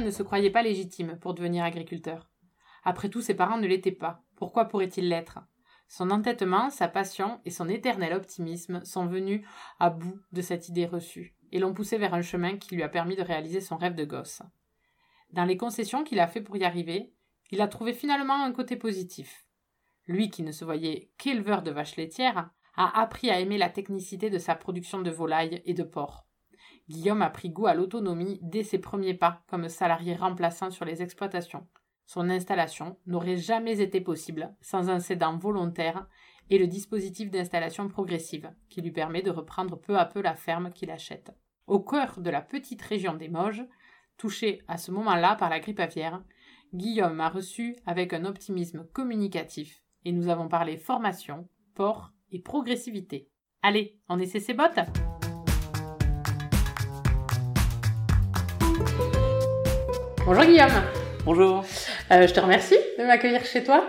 [0.00, 2.28] Ne se croyait pas légitime pour devenir agriculteur.
[2.84, 4.22] Après tout, ses parents ne l'étaient pas.
[4.36, 5.38] Pourquoi pourrait-il l'être?
[5.88, 9.46] Son entêtement, sa passion et son éternel optimisme sont venus
[9.78, 12.88] à bout de cette idée reçue et l'ont poussé vers un chemin qui lui a
[12.88, 14.42] permis de réaliser son rêve de gosse.
[15.30, 17.12] Dans les concessions qu'il a fait pour y arriver,
[17.50, 19.46] il a trouvé finalement un côté positif.
[20.06, 24.30] Lui qui ne se voyait qu'éleveur de vaches laitières, a appris à aimer la technicité
[24.30, 26.26] de sa production de volailles et de porcs.
[26.88, 31.02] Guillaume a pris goût à l'autonomie dès ses premiers pas comme salarié remplaçant sur les
[31.02, 31.66] exploitations.
[32.06, 36.06] Son installation n'aurait jamais été possible sans un cédant volontaire
[36.50, 40.72] et le dispositif d'installation progressive qui lui permet de reprendre peu à peu la ferme
[40.72, 41.32] qu'il achète.
[41.66, 43.64] Au cœur de la petite région des Moges,
[44.18, 46.22] touchée à ce moment-là par la grippe aviaire,
[46.74, 53.30] Guillaume m'a reçu avec un optimisme communicatif et nous avons parlé formation, port et progressivité.
[53.62, 54.80] Allez, on essaie ses bottes?
[60.24, 60.70] Bonjour Guillaume.
[61.24, 61.64] Bonjour.
[62.12, 63.84] Euh, je te remercie de m'accueillir chez toi.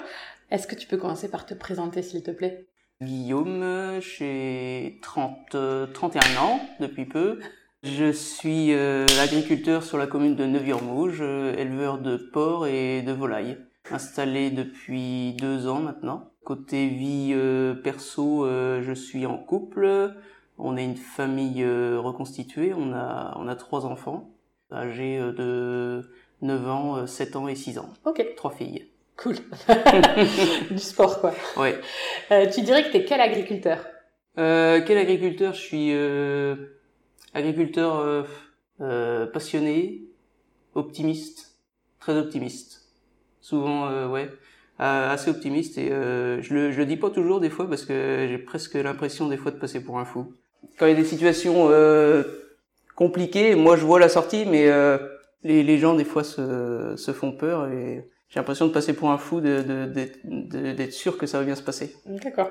[0.49, 2.65] Est-ce que tu peux commencer par te présenter s'il te plaît?
[3.03, 5.55] Guillaume, j'ai 30,
[5.93, 7.39] 31 ans depuis peu.
[7.83, 13.11] Je suis euh, agriculteur sur la commune de Neuville-Mouge, euh, éleveur de porcs et de
[13.11, 13.59] volailles,
[13.91, 16.31] installé depuis deux ans maintenant.
[16.43, 17.35] Côté vie
[17.83, 20.15] perso, je suis en couple.
[20.57, 22.73] On est une famille reconstituée.
[22.75, 24.31] On a, on a trois enfants
[24.73, 26.03] âgés de
[26.43, 27.89] 9 ans, 7 euh, ans et 6 ans.
[28.05, 28.23] Ok.
[28.35, 28.87] Trois filles.
[29.17, 29.35] Cool.
[30.71, 31.33] du sport, quoi.
[31.57, 31.79] Ouais.
[32.31, 33.79] Euh, tu dirais que tu es quel agriculteur?
[34.37, 35.53] Euh, Quel agriculteur?
[35.53, 36.55] Je suis euh,
[37.33, 38.23] agriculteur euh,
[38.81, 40.01] euh, passionné,
[40.73, 41.55] optimiste,
[41.99, 42.81] très optimiste.
[43.41, 44.29] Souvent, ouais,
[44.79, 45.77] assez optimiste.
[45.77, 49.27] Et je le, je le dis pas toujours des fois parce que j'ai presque l'impression
[49.27, 50.33] des fois de passer pour un fou.
[50.79, 51.69] Quand il y a des situations
[52.95, 54.71] compliquées, moi je vois la sortie, mais
[55.43, 59.11] les, les gens des fois se, se font peur et j'ai l'impression de passer pour
[59.11, 61.95] un fou, d'être de, de, sûr que ça va bien se passer.
[62.05, 62.49] D'accord.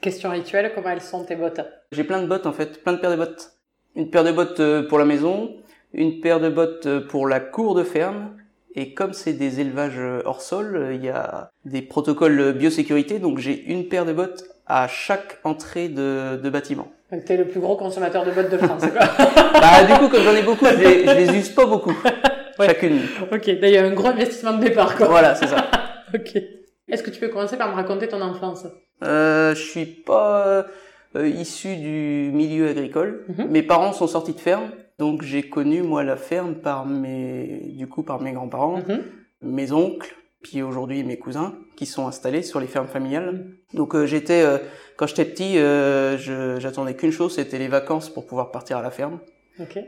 [0.00, 1.60] Question rituelle, comment elles sont tes bottes?
[1.92, 3.52] J'ai plein de bottes en fait, plein de paires de bottes.
[3.96, 5.56] Une paire de bottes euh, pour la maison,
[5.92, 8.36] une paire de bottes euh, pour la cour de ferme.
[8.74, 13.38] Et comme c'est des élevages euh, hors sol, il y a des protocoles biosécurité, donc
[13.38, 16.90] j'ai une paire de bottes à chaque entrée de, de bâtiment.
[17.14, 19.06] Donc t'es le plus gros consommateur de bottes de France, quoi.
[19.52, 21.94] bah du coup, comme j'en ai beaucoup, je les, je les use pas beaucoup.
[22.60, 23.02] Chacune.
[23.30, 25.06] Ok, a un gros investissement de départ, quoi.
[25.06, 25.64] Voilà, c'est ça.
[26.14, 26.42] ok.
[26.88, 28.66] Est-ce que tu peux commencer par me raconter ton enfance?
[29.04, 30.66] Euh, Je suis pas
[31.14, 33.24] euh, issu du milieu agricole.
[33.28, 33.48] Mhm.
[33.48, 37.86] Mes parents sont sortis de ferme, donc j'ai connu moi la ferme par mes, du
[37.86, 39.02] coup par mes grands-parents, mhm.
[39.42, 43.32] mes oncles, puis aujourd'hui mes cousins qui sont installés sur les fermes familiales.
[43.32, 43.78] Mhm.
[43.78, 44.58] Donc euh, j'étais euh,
[44.96, 48.92] quand j'étais petit, euh, j'attendais qu'une chose, c'était les vacances pour pouvoir partir à la
[48.92, 49.18] ferme.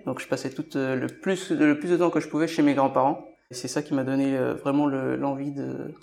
[0.07, 2.63] Donc je passais tout euh, le plus le plus de temps que je pouvais chez
[2.63, 3.29] mes grands-parents.
[3.51, 5.95] Et c'est ça qui m'a donné euh, vraiment l'envie de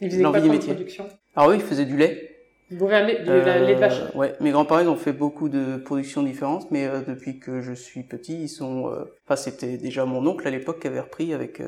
[0.00, 0.74] l'envie du métier.
[0.74, 1.08] Production?
[1.34, 2.31] Alors oui, ils faisaient du lait.
[2.76, 4.00] Vous lait, de vache.
[4.00, 8.02] Euh, ouais, mes grands-parents ont fait beaucoup de productions différentes, mais depuis que je suis
[8.02, 8.92] petit, ils sont.
[9.24, 11.62] Enfin, c'était déjà mon oncle à l'époque qui avait repris avec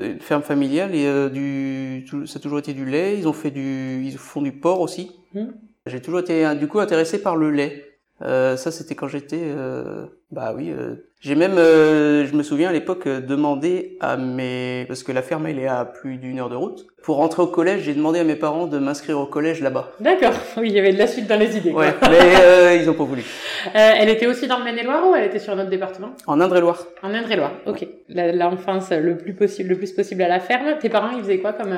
[0.00, 2.06] une ferme familiale et du.
[2.26, 3.18] Ça a toujours été du lait.
[3.18, 4.02] Ils ont fait du.
[4.04, 5.12] Ils font du porc aussi.
[5.34, 5.48] Hmm.
[5.86, 7.87] J'ai toujours été du coup intéressé par le lait.
[8.22, 12.68] Euh, ça, c'était quand j'étais, euh, bah oui, euh, j'ai même, euh, je me souviens
[12.68, 16.48] à l'époque demandé à mes, parce que la ferme elle est à plus d'une heure
[16.48, 16.86] de route.
[17.02, 19.92] Pour rentrer au collège, j'ai demandé à mes parents de m'inscrire au collège là-bas.
[20.00, 20.34] D'accord.
[20.56, 21.70] Oui, il y avait de la suite dans les idées.
[21.70, 23.22] Ouais, mais ils ont pas voulu.
[23.74, 26.10] elle était aussi dans le Maine-et-Loire ou elle était sur un autre département?
[26.26, 26.84] En Indre-et-Loire.
[27.02, 27.52] En Indre-et-Loire.
[27.66, 27.86] Ok.
[28.08, 30.78] L'enfance le plus possible, le plus possible à la ferme.
[30.80, 31.76] Tes parents, ils faisaient quoi comme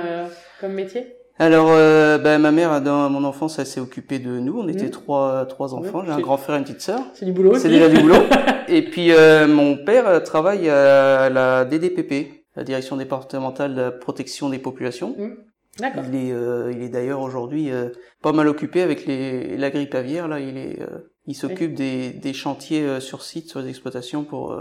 [0.61, 1.20] comme métier?
[1.41, 4.61] Alors, euh, bah, ma mère, dans mon enfance, elle s'est occupée de nous.
[4.61, 4.91] On était mmh.
[4.91, 6.05] trois, trois enfants.
[6.05, 7.01] J'ai un grand frère et une petite sœur.
[7.15, 7.57] C'est du boulot.
[7.57, 8.23] C'est déjà du boulot.
[8.69, 14.51] et puis, euh, mon père travaille à la DDPP, la Direction départementale de la protection
[14.51, 15.17] des populations.
[15.19, 15.31] Mmh.
[15.79, 16.05] D'accord.
[16.09, 17.89] Il est, euh, il est d'ailleurs aujourd'hui euh,
[18.23, 20.29] pas mal occupé avec les, la grippe aviaire.
[20.29, 24.59] Là, il est, euh, il s'occupe des, des chantiers sur site, sur les exploitations pour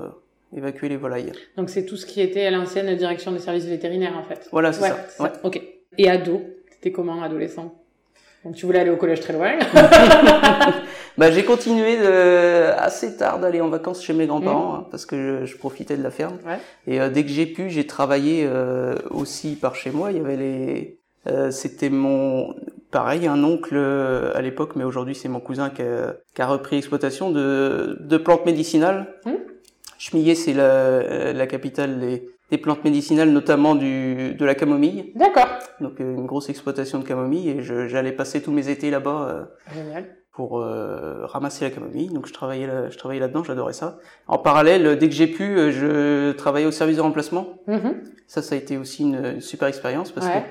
[0.55, 1.31] évacuer les volailles.
[1.57, 4.47] Donc, c'est tout ce qui était à l'ancienne direction des services vétérinaires, en fait.
[4.51, 5.05] Voilà, c'est ça.
[5.09, 5.33] ça.
[5.43, 5.61] Ok.
[5.97, 6.41] Et ado
[6.79, 7.75] T'étais comment adolescent?
[8.45, 9.51] Donc tu voulais aller au collège très loin.
[11.17, 15.41] bah, j'ai continué de, assez tard d'aller en vacances chez mes grands-parents hein, parce que
[15.41, 16.37] je, je, profitais de la ferme.
[16.45, 16.59] Ouais.
[16.87, 20.11] Et euh, dès que j'ai pu, j'ai travaillé euh, aussi par chez moi.
[20.13, 22.55] Il y avait les, euh, c'était mon,
[22.91, 26.77] pareil, un oncle à l'époque, mais aujourd'hui c'est mon cousin qui a, qui a repris
[26.77, 29.15] l'exploitation de, de plantes médicinales.
[29.25, 29.31] Mmh.
[29.97, 35.11] Chemillé, c'est la, la capitale des, des plantes médicinales, notamment du, de la camomille.
[35.15, 35.47] D'accord.
[35.81, 39.43] Donc euh, une grosse exploitation de camomille et j'allais passer tous mes étés là-bas euh,
[39.75, 40.05] Génial.
[40.31, 42.09] pour euh, ramasser la camomille.
[42.09, 43.99] Donc je travaillais là, je travaillais là-dedans, j'adorais ça.
[44.27, 47.59] En parallèle, dès que j'ai pu, je travaillais au service de remplacement.
[47.67, 48.03] Mhm.
[48.27, 50.43] Ça, ça a été aussi une, une super expérience parce Ouais.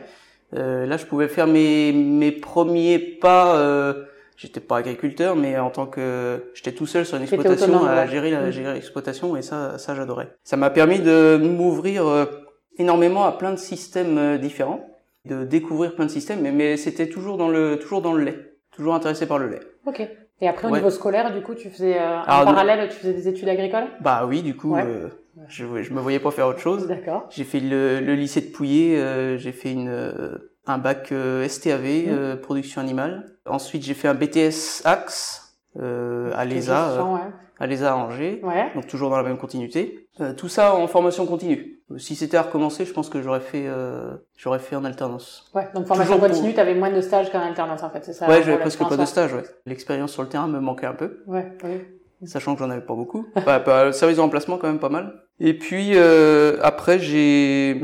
[0.53, 3.95] que euh, là, je pouvais faire mes, mes premiers pas.
[4.39, 8.31] J'étais pas agriculteur, mais en tant que j'étais tout seul sur une exploitation à gérer
[8.31, 8.51] la Mm.
[8.53, 10.29] gérer l'exploitation et ça, ça j'adorais.
[10.45, 12.25] Ça m'a permis de m'ouvrir euh,
[12.79, 14.89] énormément à plein de systèmes euh, différents,
[15.25, 18.39] de découvrir plein de systèmes, mais, mais c'était toujours dans le toujours dans le lait,
[18.71, 19.61] toujours intéressé par le lait.
[19.87, 20.09] Ok.
[20.41, 20.79] Et après, au Ouais.
[20.79, 23.89] niveau scolaire, du coup, tu faisais, euh, en Alors, parallèle, tu faisais des études agricoles?
[24.01, 24.85] Bah oui, du coup, Ouais.
[24.87, 25.09] euh,
[25.49, 26.87] je je me voyais pas faire autre chose.
[26.87, 27.27] D'accord.
[27.31, 31.47] J'ai fait le, le lycée de Pouillet, euh, j'ai fait une, euh, un bac euh,
[31.49, 32.05] STAV, Mhm.
[32.09, 33.25] euh, production animale.
[33.47, 37.21] Ensuite, j'ai fait un BTS Axe euh, à l'ESA, euh, ouais.
[37.61, 38.71] à l'ESA Angers, Ouais.
[38.75, 40.09] donc toujours dans la même continuité.
[40.21, 41.77] Euh, tout ça en formation continue.
[41.97, 45.51] Si c'était à recommencer, je pense que j'aurais fait, euh, j'aurais fait en alternance.
[45.55, 45.69] Ouais.
[45.75, 48.29] Donc, formation Toujours pour- continue, t'avais moins de stages qu'en alternance, en fait, c'est ça?
[48.29, 49.33] ouais, j'avais presque pas de France, stage.
[49.33, 49.45] Ouais.
[49.65, 51.23] L'expérience sur le terrain me manquait un peu.
[51.27, 51.81] Ouais, oui.
[52.27, 53.27] sachant que j'en avais pas beaucoup.
[53.47, 55.15] Bah, bah, le service de remplacement quand même pas mal.
[55.41, 57.81] Et puis euh, après j'ai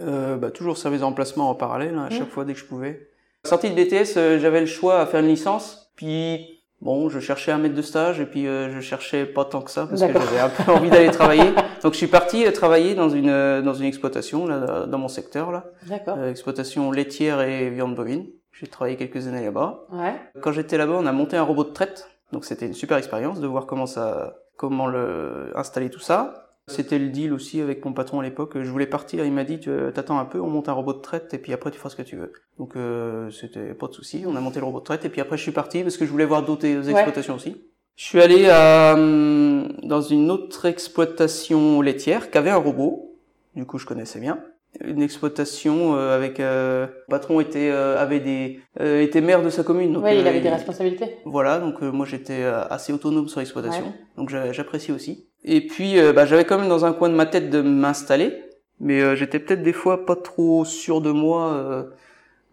[0.00, 2.30] euh, bah, toujours service de remplacement en parallèle hein, à chaque Mm.
[2.30, 3.08] fois dès que je pouvais.
[3.44, 5.92] Sortie de BTS, euh, j'avais le choix à faire une licence.
[5.96, 9.60] Puis bon, je cherchais un maître de stage et puis euh, je cherchais pas tant
[9.62, 11.52] que ça parce que j'avais un peu envie d'aller travailler.
[11.82, 15.08] Donc je suis parti euh, travailler dans une euh, dans une exploitation là dans mon
[15.08, 16.16] secteur là, D'accord.
[16.18, 18.26] euh, exploitation laitière et viande bovine.
[18.52, 19.84] J'ai travaillé quelques années là-bas.
[19.92, 20.14] Ouais.
[20.40, 22.08] Quand j'étais là-bas, on a monté un robot de traite.
[22.32, 26.43] Donc c'était une super expérience de voir comment ça, comment le installer tout ça.
[26.66, 28.54] C'était le deal aussi avec mon patron à l'époque.
[28.60, 30.94] Je voulais partir, il m'a dit tu euh, t'attends un peu, on monte un robot
[30.94, 32.32] de traite et puis après tu feras ce que tu veux.
[32.58, 34.24] Donc euh, c'était pas de souci.
[34.26, 36.06] On a monté le robot de traite et puis après je suis parti parce que
[36.06, 37.56] je voulais voir d'autres exploitations aussi.
[37.96, 43.14] Je suis allé à, hum, dans une autre exploitation laitière qui avait un robot.
[43.54, 44.38] Du coup je connaissais bien
[44.84, 49.48] une exploitation euh, avec euh, le patron était euh, avait des euh, était maire de
[49.48, 51.18] sa commune donc ouais, il euh, avait des responsabilités.
[51.24, 53.92] voilà donc euh, moi j'étais euh, assez autonome sur l'exploitation Ouais.
[54.16, 57.14] donc j'a- j'apprécie aussi et puis euh, bah, j'avais quand même dans un coin de
[57.14, 58.44] ma tête de m'installer
[58.80, 61.84] mais euh, j'étais peut-être des fois pas trop sûr de moi euh,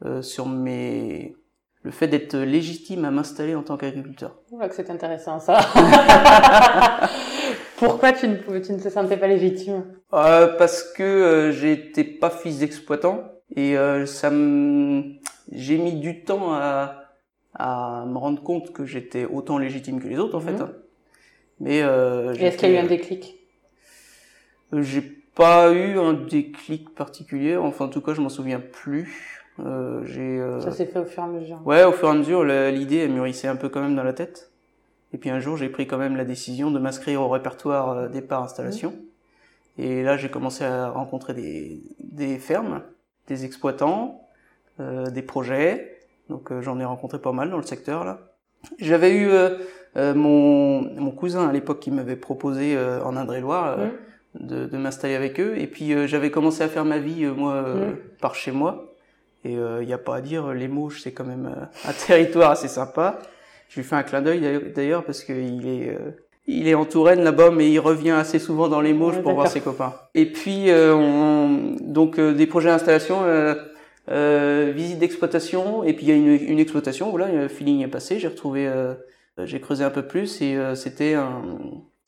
[0.05, 1.35] euh, sur mes
[1.83, 5.59] le fait d'être légitime à m'installer en tant qu'agriculteur Oula, que c'est intéressant, ça.
[7.77, 9.83] Pourquoi tu ne, tu ne te sentais pas légitime?
[10.13, 13.23] Euh, parce que euh, j'étais pas fils d'exploitant
[13.55, 15.03] et euh, ça me
[15.51, 16.97] j'ai mis du temps à
[17.55, 20.53] à me rendre compte que j'étais autant légitime que les autres en fait.
[20.53, 20.61] Mhm.
[20.61, 20.71] hein.
[21.61, 23.37] Mais euh, est-ce qu'il y a eu un déclic?
[24.73, 29.43] j'ai pas eu un déclic particulier, enfin en tout cas je m'en souviens plus.
[29.59, 31.61] Euh, j'ai euh, Ça s'est fait au fur et à mesure.
[31.65, 34.13] Ouais, au fur et à mesure, l'idée elle mûrissait un peu quand même dans la
[34.13, 34.51] tête.
[35.13, 38.07] Et puis un jour, j'ai pris quand même la décision de m'inscrire au répertoire euh,
[38.07, 38.95] départ installation.
[39.77, 42.81] Et là, j'ai commencé à rencontrer des, des fermes,
[43.27, 44.27] des exploitants,
[44.79, 45.99] euh, des projets.
[46.29, 48.19] Donc euh, j'en ai rencontré pas mal dans le secteur là.
[48.77, 49.31] J'avais eu
[49.97, 53.87] euh, mon, mon cousin à l'époque qui m'avait proposé euh, en Indre-et-Loire euh,
[54.39, 55.55] de, de m'installer avec eux.
[55.57, 57.95] Et puis euh, j'avais commencé à faire ma vie euh, moi euh, Mm.
[58.21, 58.87] par chez moi.
[59.43, 62.51] Et il n'y a pas à dire, les Mauges c'est quand même euh, un territoire
[62.51, 63.17] assez sympa.
[63.69, 64.39] Je lui fais un clin d'œil
[64.75, 66.11] d'ailleurs- parce qu'il est euh,
[66.47, 69.47] il est en Touraine là-bas, mais il revient assez souvent dans les Mauges pour voir
[69.47, 69.93] ses copains.
[70.15, 73.23] Et puis euh, on, donc euh, des projets d'installation.
[73.23, 73.55] Euh,
[74.09, 77.87] euh, visite d'exploitation et puis il y a une, une exploitation voilà le feeling est
[77.87, 78.95] passé j'ai retrouvé euh,
[79.39, 81.41] j'ai creusé un peu plus et euh, c'était un,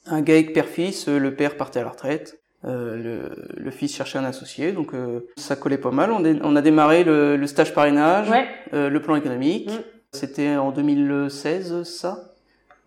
[0.07, 3.93] un gars avec père-fils euh, le père partait à la retraite euh, le, le fils
[3.95, 6.11] cherchait un associé donc euh, ça collait pas mal.
[6.11, 8.45] On, on a démarré le, le stage parrainage Ouais.
[8.73, 9.69] euh, le plan économique.
[9.69, 9.81] Mm.
[10.13, 12.29] c'était en 2016 ça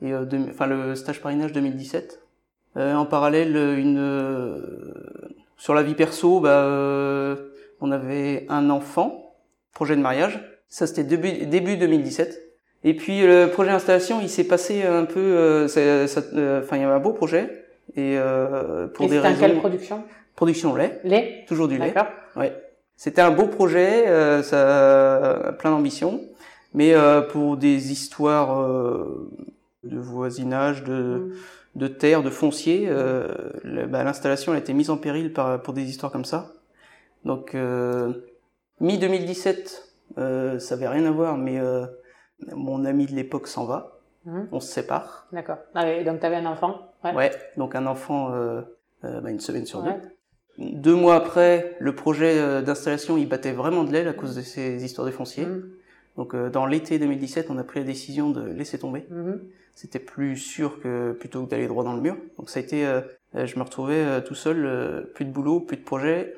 [0.02, 2.20] et euh, deux- enfin le stage parrainage 2017
[2.78, 4.92] Euh, en parallèle une euh,
[5.56, 7.36] sur la vie perso bah euh,
[7.80, 9.34] on avait un enfant
[9.72, 10.40] projet de mariage.
[10.68, 12.45] Ça c'était début début 2017
[12.88, 16.76] et puis le projet d'installation il s'est passé un peu euh, ça- ça- euh, enfin
[16.76, 17.44] il y avait un beau projet
[17.96, 20.04] et euh, pour Et des raisons quelle production?
[20.34, 21.44] production lait Lait?
[21.48, 22.12] toujours du lait D'accord.
[22.36, 22.52] Ouais.
[22.98, 26.22] C'était un beau projet, euh, ça, plein d'ambition,
[26.72, 29.30] mais euh, pour des histoires euh,
[29.84, 31.32] de voisinage, de, Mm.
[31.74, 33.28] de terre, de foncier, euh,
[33.90, 36.52] bah, l'installation a été mise en péril par, pour des histoires comme ça.
[37.24, 38.12] Donc, euh,
[38.80, 39.82] mi 2017,
[40.18, 41.84] Euh, ça avait rien à voir, mais euh,
[42.54, 43.98] mon ami de l'époque s'en va.
[44.24, 44.48] Mhm.
[44.52, 45.26] On se sépare.
[45.32, 45.58] D'accord.
[45.74, 47.14] Ah oui, donc tu avais un enfant Ouais.
[47.14, 48.62] Ouais, donc un enfant euh,
[49.04, 49.92] euh, bah, une semaine sur Ouais.
[50.58, 50.72] deux.
[50.72, 54.40] Deux mois après, le projet euh, d'installation, il battait vraiment de l'aile à cause de
[54.40, 55.46] ces histoires de foncier.
[55.46, 55.70] Mhm.
[56.16, 59.06] Donc euh, dans l'été 2017, on a pris la décision de laisser tomber.
[59.10, 59.40] Mhm.
[59.74, 62.16] C'était plus sûr que plutôt que d'aller droit dans le mur.
[62.38, 62.90] Donc ça a été,
[63.34, 66.34] je me retrouvais tout seul, plus de boulot, plus de projet,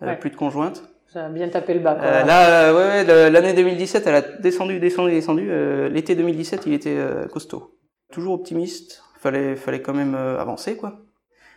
[0.00, 0.16] Ouais.
[0.16, 0.82] plus de conjointe.
[1.12, 1.94] Ça a bien tapé le bas.
[1.94, 2.04] Quoi.
[2.04, 2.74] Euh, là, euh,
[3.04, 5.48] ouais, ouais, l'année 2017, elle a descendu, descendu, descendu.
[5.50, 7.74] Euh, L'été 2017, il était euh, costaud.
[8.12, 9.02] Toujours optimiste.
[9.20, 11.00] Fallait, fallait quand même euh, avancer, quoi.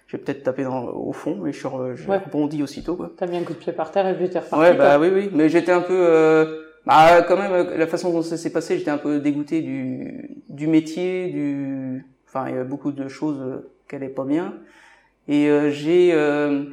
[0.08, 1.67] J'ai peut-être tapé dans, au fond, mais je suis
[2.08, 2.17] Ouais.
[2.17, 3.12] rebondi aussitôt, quoi.
[3.17, 4.55] T'as mis un coup de pied par terre et puis t'es reparti.
[4.72, 5.08] Ouais, bah quoi.
[5.08, 5.29] oui, oui.
[5.34, 8.91] Mais j'étais un peu, euh, bah quand même, la façon dont ça s'est passé, j'étais
[8.91, 13.72] un peu dégoûté du, du métier, du, enfin, il y avait beaucoup de choses euh,
[13.89, 14.55] qui allaient pas bien.
[15.29, 16.63] Et euh, j'ai, euh,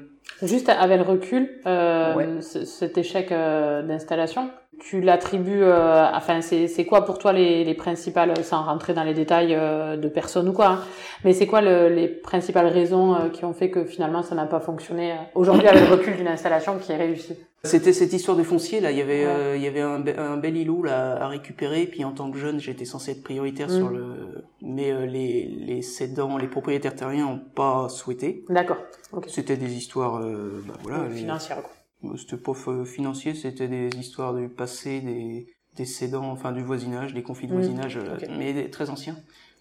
[0.43, 2.27] Juste avec le recul, euh, Ouais.
[2.41, 8.33] cet échec euh, d'installation, tu l'attribues, euh, enfin c'est quoi pour toi les, les principales,
[8.45, 10.79] sans rentrer dans les détails euh, de personnes ou quoi, hein,
[11.25, 14.47] mais c'est quoi le- les principales raisons euh, qui ont fait que finalement ça n'a
[14.47, 17.37] pas fonctionné aujourd'hui avec le recul d'une installation qui est réussie?
[17.65, 18.93] C'était cette histoire de foncier là.
[18.93, 19.31] Il y avait, Ouais.
[19.33, 21.87] euh, il y avait un, be- un bel îlot là à récupérer.
[21.87, 23.77] Puis en tant que jeune, j'étais censé être prioritaire Mm.
[23.77, 28.45] sur le, mais euh, les les cédants, les propriétaires terriens ont pas souhaité.
[28.49, 28.79] D'accord,
[29.13, 29.25] ok.
[29.29, 32.17] C'était des histoires, euh, bah voilà, les- Financière quoi.
[32.17, 32.53] c'était pas
[32.85, 35.47] financier, c'était des histoires du passé, des
[35.77, 37.57] des cédants, enfin du voisinage, des conflits de Mm.
[37.57, 39.17] voisinage, euh, mais des- très anciens.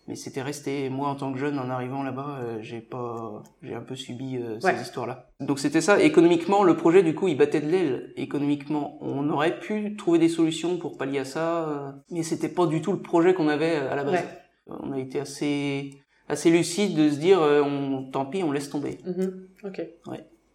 [0.07, 0.85] Mais c'était resté.
[0.85, 3.95] Et Moi, en tant que jeune, en arrivant là-bas, euh, j'ai pas, j'ai un peu
[3.95, 4.75] subi euh, Ouais.
[4.75, 5.29] ces histoires-là.
[5.41, 6.01] Donc c'était ça.
[6.01, 8.13] Économiquement, le projet, du coup, il battait de l'aile.
[8.15, 12.65] Économiquement, on aurait pu trouver des solutions pour pallier à ça, euh, mais c'était pas
[12.67, 14.13] du tout le projet qu'on avait euh, à la base.
[14.13, 14.77] Ouais.
[14.81, 15.91] On a été assez,
[16.29, 18.97] assez lucide de se dire, on, tant pis, on laisse tomber.
[19.05, 19.81] Mhm, Ok.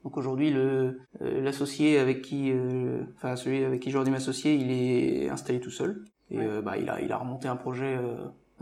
[0.05, 2.53] Donc aujourd'hui, le l'associé avec qui,
[3.17, 6.61] enfin celui avec qui j'aurais dû m'associer, il est installé tout seul et Ouais.
[6.63, 7.97] bah il a il a remonté un projet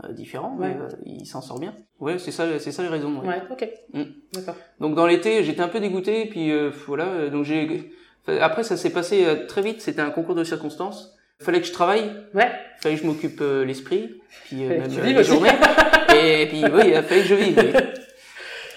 [0.03, 0.69] euh, différent, Ouais.
[0.69, 1.73] mais euh, il s'en sort bien.
[1.99, 3.19] Ouais, c'est ça, c'est ça les raisons.
[3.19, 3.27] ouais.
[3.27, 3.67] Ouais, ok.
[3.93, 4.01] Mm.
[4.33, 4.55] D'accord.
[4.79, 7.05] Donc dans l'été, j'étais un peu dégoûté, puis euh, voilà.
[7.05, 7.91] euh, Donc j'ai
[8.39, 9.81] après ça s'est passé euh, très vite.
[9.81, 11.15] C'était un concours de circonstances.
[11.39, 12.51] Fallait que je travaille, Ouais.
[12.81, 15.23] fallait que je m'occupe euh, l'esprit, puis euh, même aussi.
[15.23, 15.49] journées.
[16.15, 17.57] et puis oui, il fallait que je vive.
[17.57, 17.79] oui.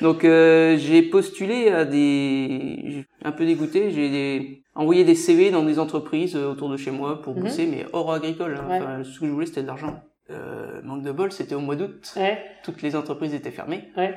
[0.00, 5.62] Donc euh, j'ai postulé à des, un peu dégoûté, j'ai des- envoyé des CV dans
[5.62, 7.42] des entreprises autour de chez moi pour Mhm.
[7.42, 8.56] bosser, mais hors agricole.
[8.58, 8.66] hein.
[8.68, 8.76] Ouais.
[8.78, 10.02] Enfin, ce que je voulais c'était de l'argent.
[10.30, 12.12] Euh, manque de bol, c'était au mois d'août.
[12.16, 12.42] Ouais.
[12.64, 13.88] Toutes les entreprises étaient fermées.
[13.96, 14.14] Ouais.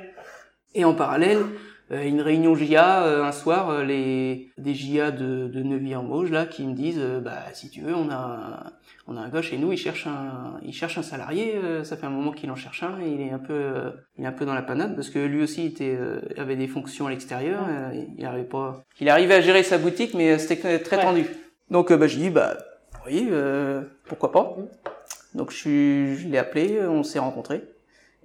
[0.73, 1.39] Et en parallèle,
[1.91, 6.45] euh, une réunion JA euh, un soir, euh, les des JA de, de Neuville-en-Mauge là
[6.45, 8.71] qui me disent euh, bah si tu veux on a un,
[9.07, 11.95] on a un gars chez nous il cherche un il cherche un salarié euh, ça
[11.95, 14.33] fait un moment qu'il en cherche un et il est un peu il est un
[14.33, 17.61] peu dans la panade parce que lui aussi était euh, avait des fonctions à l'extérieur
[18.17, 21.03] il arrivait pas il arrivait à gérer sa boutique mais c'était très Ouais.
[21.03, 21.25] tendu
[21.71, 22.57] donc bah j'ai dit bah
[23.05, 24.67] oui euh, pourquoi pas Mhm.
[25.33, 27.63] Donc je l'ai appelé on s'est rencontrés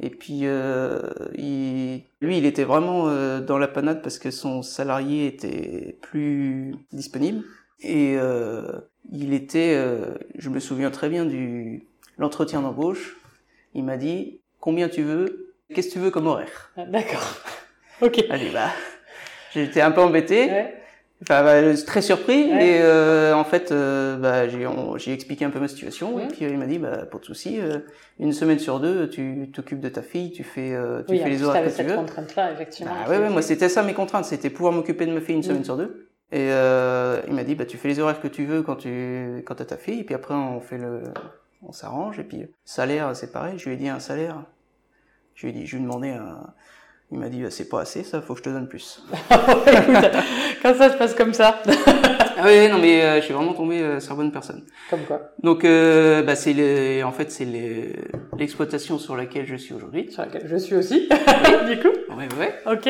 [0.00, 1.00] et puis euh,
[1.36, 6.74] il, lui, il était vraiment euh, dans la panade parce que son salarié était plus
[6.92, 7.44] disponible.
[7.80, 8.80] Et euh,
[9.12, 11.86] il était, euh, je me souviens très bien du
[12.18, 13.16] l'entretien d'embauche.
[13.74, 16.72] Il m'a dit combien tu veux, qu'est-ce que tu veux comme horaire?
[16.76, 17.38] Ah, D'accord.
[18.00, 18.24] Ok.
[18.30, 18.70] Allez bah,
[19.54, 20.46] j'étais un peu embêté.
[20.46, 20.81] Ouais.
[21.22, 22.66] Enfin, bah, très surpris Ouais.
[22.66, 26.58] et euh, en fait, euh, bah, j'ai expliqué un peu ma situation et puis il
[26.58, 27.78] m'a dit bah pas de souci, euh,
[28.18, 31.28] une semaine sur deux, tu t'occupes de ta fille, tu fais euh, tu Oui, fais
[31.30, 31.94] les horaires que tu veux.
[31.94, 32.92] contrainte-là, effectivement.
[33.04, 35.42] Bah ouais, ouais, moi c'était ça mes contraintes, c'était pouvoir m'occuper de ma fille une
[35.42, 35.64] semaine Mhm.
[35.64, 36.08] sur deux.
[36.32, 39.42] Et euh, il m'a dit bah tu fais les horaires que tu veux quand tu
[39.46, 41.02] quand t'as ta fille et puis après on fait le
[41.62, 44.42] on s'arrange et puis salaire c'est pareil, je lui ai dit un salaire.
[45.34, 46.38] Je lui ai dit je lui ai demandé un
[47.12, 49.02] il m'a dit bah, c'est pas assez ça, faut que je te donne plus.
[49.30, 50.10] Écoute,
[50.62, 51.62] quand ça se passe comme ça,
[52.38, 54.62] ah ouais, non mais euh, je suis vraiment tombé euh, sur la bonne personne.
[54.90, 57.92] comme quoi, Donc, euh, bah, c'est le, en fait, c'est le-
[58.38, 60.10] l'exploitation sur laquelle je suis aujourd'hui.
[60.10, 61.08] sur laquelle je suis aussi,
[61.68, 61.88] du coup.
[62.16, 62.54] Ouais, ouais.
[62.66, 62.88] Ok.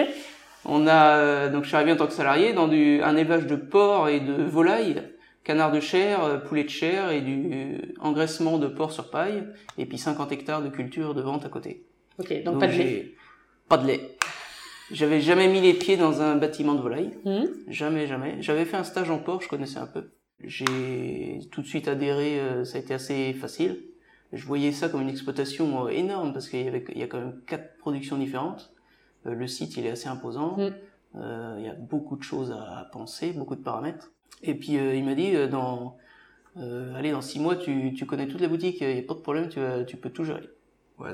[0.64, 3.46] On a, euh, donc, je suis arrivé en tant que salarié dans du, un élevage
[3.46, 5.02] de porc et de volailles,
[5.42, 9.42] canard de chair, euh, poulet de chair et du engraissement de porc sur paille,
[9.78, 11.82] et puis 50 hectares de culture de vente à côté.
[12.20, 13.14] Ok, donc, pas de lait.
[13.72, 14.18] Pas de lait.
[14.90, 17.16] J'avais jamais mis les pieds dans un bâtiment de volaille.
[17.24, 18.36] Hmm Jamais, jamais.
[18.40, 20.10] J'avais fait un stage en port, je connaissais un peu.
[20.44, 23.80] J'ai tout de suite adhéré, euh, ça a été assez facile.
[24.34, 27.06] Je voyais ça comme une exploitation euh, énorme parce qu'il y avait, il y a
[27.06, 28.74] quand même quatre productions différentes.
[29.24, 30.58] Euh, le site, il est assez imposant.
[30.58, 30.72] Mm.
[31.16, 34.10] Euh, il y a beaucoup de choses à, à penser, beaucoup de paramètres.
[34.42, 35.96] Et puis il m'a dit, dans,
[36.94, 39.20] allez, dans six mois, tu, tu connais toute la boutique, il n'y a pas de
[39.20, 40.50] problème, tu, tu peux tout gérer.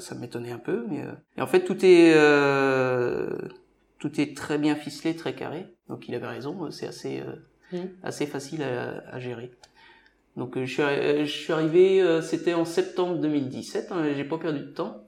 [0.01, 3.31] Ça m'étonnait un peu, mais euh, et en fait tout est euh,
[3.99, 5.67] tout est très bien ficelé, très carré.
[5.89, 7.35] Donc il avait raison, c'est assez euh,
[8.03, 9.51] assez facile à, à gérer.
[10.37, 14.61] Donc je suis, arri- je suis arrivé, c'était en septembre 2017, hein, j'ai pas perdu
[14.61, 15.03] de temps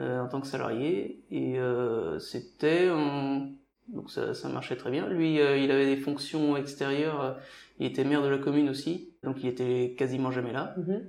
[0.00, 3.48] euh, en tant que salarié et euh, c'était en...
[3.88, 5.08] donc ça, ça marchait très bien.
[5.08, 7.38] Lui, euh, il avait des fonctions extérieures,
[7.78, 10.74] il était maire de la commune aussi, donc il était quasiment jamais là.
[10.76, 11.04] Mhm.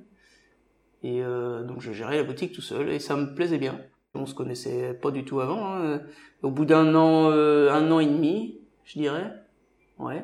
[1.03, 3.79] Et euh, donc je gérais la boutique tout seul et ça me plaisait bien.
[4.13, 5.73] On se connaissait pas du tout avant.
[5.73, 6.01] hein.
[6.43, 9.31] Au bout d'un an, euh, un an et demi, je dirais,
[9.99, 10.23] ouais.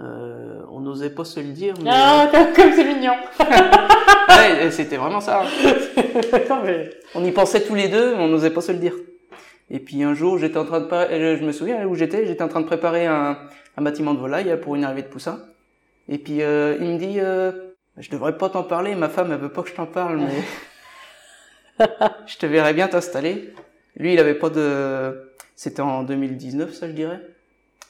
[0.00, 3.12] Euh, on n'osait pas se le dire, mais Ah, comme comme c'est mignon.
[3.40, 3.44] euh,
[4.64, 5.44] ouais, c'était vraiment ça.
[6.50, 8.94] Non, mais- On y pensait tous les deux, mais on n'osait pas se le dire.
[9.70, 12.42] Et puis un jour, j'étais en train de euh, je me souviens où j'étais, j'étais
[12.42, 13.38] en train de préparer un,
[13.76, 15.40] un bâtiment de volaille pour une arrivée de poussins.
[16.08, 17.52] Et puis euh, il me dit, euh,
[17.98, 21.86] je devrais pas t'en parler, ma femme elle veut pas que je t'en parle, mais
[22.26, 23.52] je te verrais bien t'installer.
[23.96, 27.20] Lui, il avait pas de, c'était en 2019, ça je dirais.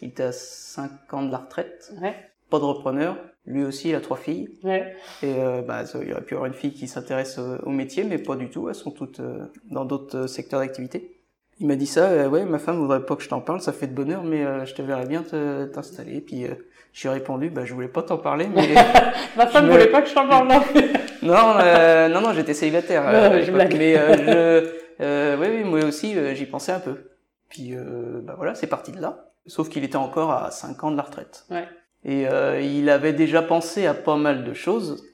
[0.03, 2.15] Il était à 5 ans de la retraite, Ouais,
[2.51, 3.17] pas de repreneur.
[3.47, 4.49] Lui aussi, il a trois filles.
[4.63, 4.97] ouais.
[5.23, 8.03] Et euh, bah, il aurait pu y avoir une fille qui s'intéresse euh, au métier,
[8.05, 8.69] mais pas du tout.
[8.71, 11.14] Elles sont toutes euh, dans d'autres euh, secteurs d'activité.
[11.61, 12.09] Il m'a dit ça.
[12.11, 13.61] euh, ouais, ma femme voudrait pas que je t'en parle.
[13.61, 16.21] Ça fait de bonheur, mais euh, je te verrais bien t'installer.
[16.21, 16.55] Puis euh,
[16.93, 18.75] j'ai répondu, bah je voulais pas t'en parler, mais
[19.37, 20.61] Ma femme me- voulait pas que je t'en parle non
[21.23, 23.07] non, euh, non, non, j'étais célibataire.
[23.07, 23.75] À ouais, je blague.
[23.77, 24.17] mais euh,
[24.99, 27.11] je, euh, ouais, oui, moi aussi, euh, j'y pensais un peu.
[27.49, 29.31] Puis euh, bah voilà, c'est parti de là.
[29.47, 31.45] Sauf qu'il était encore à 5 ans de la retraite.
[31.51, 31.69] Ouais.
[32.05, 35.05] Et euh, il avait déjà pensé à pas mal de choses.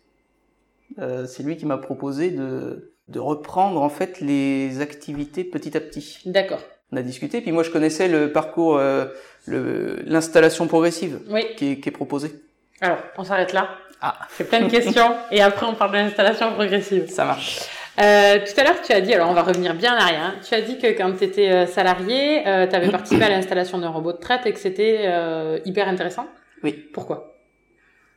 [0.99, 5.81] Euh, c'est lui qui m'a proposé de, de reprendre en fait les activités petit à
[5.81, 6.19] petit.
[6.27, 6.61] D'accord.
[6.93, 9.07] On a discuté, puis moi je connaissais le parcours, euh,
[9.47, 11.45] l'installation progressive Oui.
[11.57, 12.33] qui est, qui est proposée.
[12.81, 13.69] Alors, on s'arrête là.
[14.01, 14.17] Ah.
[14.39, 17.09] J'ai plein de questions et après on parle de l'installation progressive.
[17.09, 17.61] Ça marche.
[18.01, 20.35] Euh, tout à l'heure, tu as dit, alors on va revenir bien en arrière, hein.
[20.47, 23.91] tu as dit que quand tu étais salarié, euh, tu avais participé à l'installation d'un
[23.91, 26.27] robot de traite et que c'était euh, hyper intéressant.
[26.63, 26.73] Oui.
[26.73, 27.35] Pourquoi?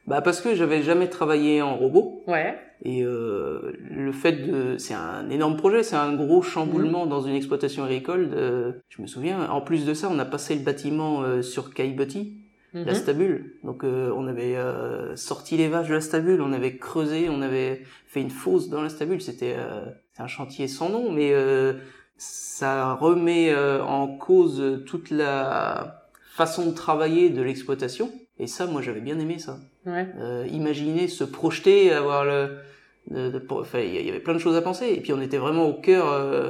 [0.05, 2.24] Bah parce que j'avais jamais travaillé en robot.
[2.27, 2.57] Ouais.
[2.83, 7.36] Et euh, le fait de, c'est un énorme projet, c'est un gros chamboulement dans une
[7.36, 8.29] exploitation agricole.
[8.29, 9.50] De, je me souviens.
[9.50, 12.38] En plus de ça, on a passé le bâtiment euh, sur Caillebotti,
[12.74, 12.85] Mhm.
[12.85, 13.53] la stabule.
[13.63, 17.42] Donc euh, on avait euh, sorti les vaches de la stabule, on avait creusé, on
[17.44, 19.22] avait fait une fosse dans la stabule.
[19.22, 21.74] C'était euh, c'est un chantier sans nom, mais euh,
[22.18, 28.09] ça remet euh, en cause toute la façon de travailler de l'exploitation.
[28.44, 30.06] Et ça, moi, j'avais bien aimé ça Ouais.
[30.20, 32.58] euh, imaginer, se projeter, avoir le,
[33.51, 34.88] enfin, il y avait plein de choses à penser.
[34.96, 36.12] Et puis on était vraiment au cœur.
[36.12, 36.50] euh,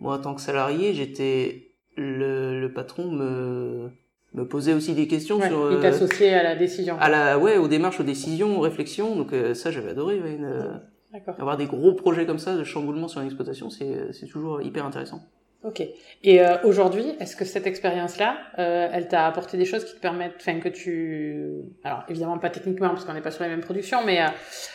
[0.00, 3.88] moi, en tant que salarié, j'étais le, le patron me
[4.32, 6.96] me posait aussi des questions Ouais, sur Il euh, t'associait à la décision.
[7.00, 9.16] à la ouais aux démarches, aux décisions, aux réflexions.
[9.16, 10.20] Donc ça, j'avais adoré.
[10.20, 10.80] ouais, une-
[11.38, 14.84] avoir des gros projets comme ça de chamboulement sur une exploitation, c'est c'est toujours hyper
[14.86, 15.20] intéressant.
[15.62, 15.82] Ok.
[16.22, 20.00] Et euh, aujourd'hui, est-ce que cette expérience-là, euh, elle t'a apporté des choses qui te
[20.00, 21.36] permettent, enfin que tu,
[21.84, 24.26] alors évidemment pas techniquement parce qu'on n'est pas sur les mêmes productions, mais euh,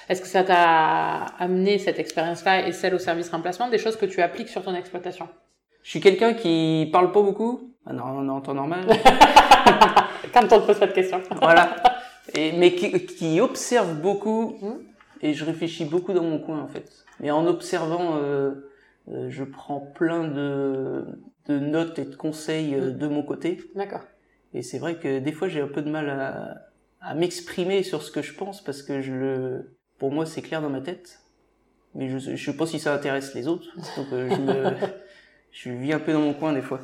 [0.10, 4.06] est-ce que ça t'a amené cette expérience-là et celle au service remplacement, des choses que
[4.06, 5.28] tu appliques sur ton exploitation?
[5.82, 7.72] Je suis quelqu'un qui parle pas beaucoup.
[7.88, 8.86] Ah non, en temps normal.
[10.34, 11.22] Quand on te pose pas de questions.
[11.42, 11.76] voilà.
[12.36, 14.80] Et, mais qui, qui observe beaucoup Mhm.
[15.22, 16.92] et je réfléchis beaucoup dans mon coin en fait.
[17.24, 18.52] Et en observant, euh,
[19.08, 21.06] je prends plein de,
[21.48, 23.62] de notes et de conseils euh, de mon côté.
[23.76, 24.04] D'accord.
[24.54, 26.70] Et c'est vrai que des fois j'ai un peu de mal à,
[27.02, 30.62] à m'exprimer sur ce que je pense parce que je le, pour moi c'est clair
[30.62, 31.20] dans ma tête.
[31.94, 33.68] Mais je, je sais pas si ça intéresse les autres.
[33.98, 34.76] Donc euh, je me,
[35.52, 36.82] je vis un peu dans mon coin des fois.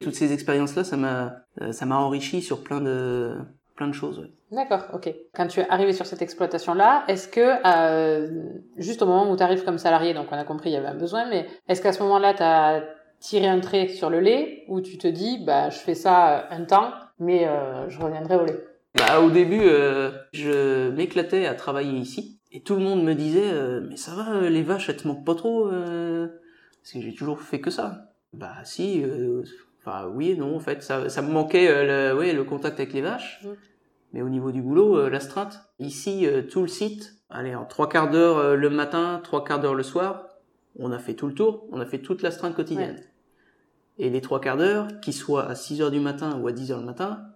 [0.00, 3.36] Toutes ces expériences là, ça m'a, euh, ça m'a enrichi sur plein de,
[3.78, 4.18] plein de choses.
[4.18, 4.30] ouais.
[4.50, 5.14] D'accord, ok.
[5.34, 8.28] Quand tu es arrivé sur cette exploitation-là, est-ce que, euh,
[8.76, 10.88] juste au moment où tu arrives comme salarié, donc on a compris, il y avait
[10.88, 12.82] un besoin, mais est-ce qu'à ce moment-là, tu as
[13.20, 16.64] tiré un trait sur le lait, ou tu te dis, bah, je fais ça un
[16.64, 18.58] temps, mais euh, je reviendrai au lait?
[18.96, 22.40] Bah, au début, euh, je m'éclatais à travailler ici.
[22.50, 25.06] Et tout le monde me disait, euh, mais ça va, euh, les vaches, elles te
[25.06, 26.26] manquent pas trop euh,
[26.82, 28.12] Parce que j'ai toujours fait que ça.
[28.32, 29.42] Bah si, euh,
[29.80, 30.82] enfin oui non, en fait.
[30.82, 33.40] Ça, ça me manquait euh, le, ouais, le contact avec les vaches.
[33.44, 33.48] Mm.
[34.12, 35.60] Mais au niveau du boulot, euh, l'astreinte.
[35.78, 39.60] Ici, euh, tout le site, allez, en trois quarts d'heure euh, le matin, trois quarts
[39.60, 40.28] d'heure le soir,
[40.78, 43.02] on a fait tout le tour, on a fait toute l'astreinte quotidienne.
[43.98, 46.72] Et les trois quarts d'heure, qu'ils soient à 6 heures du matin ou à 10
[46.72, 47.26] heures le matin,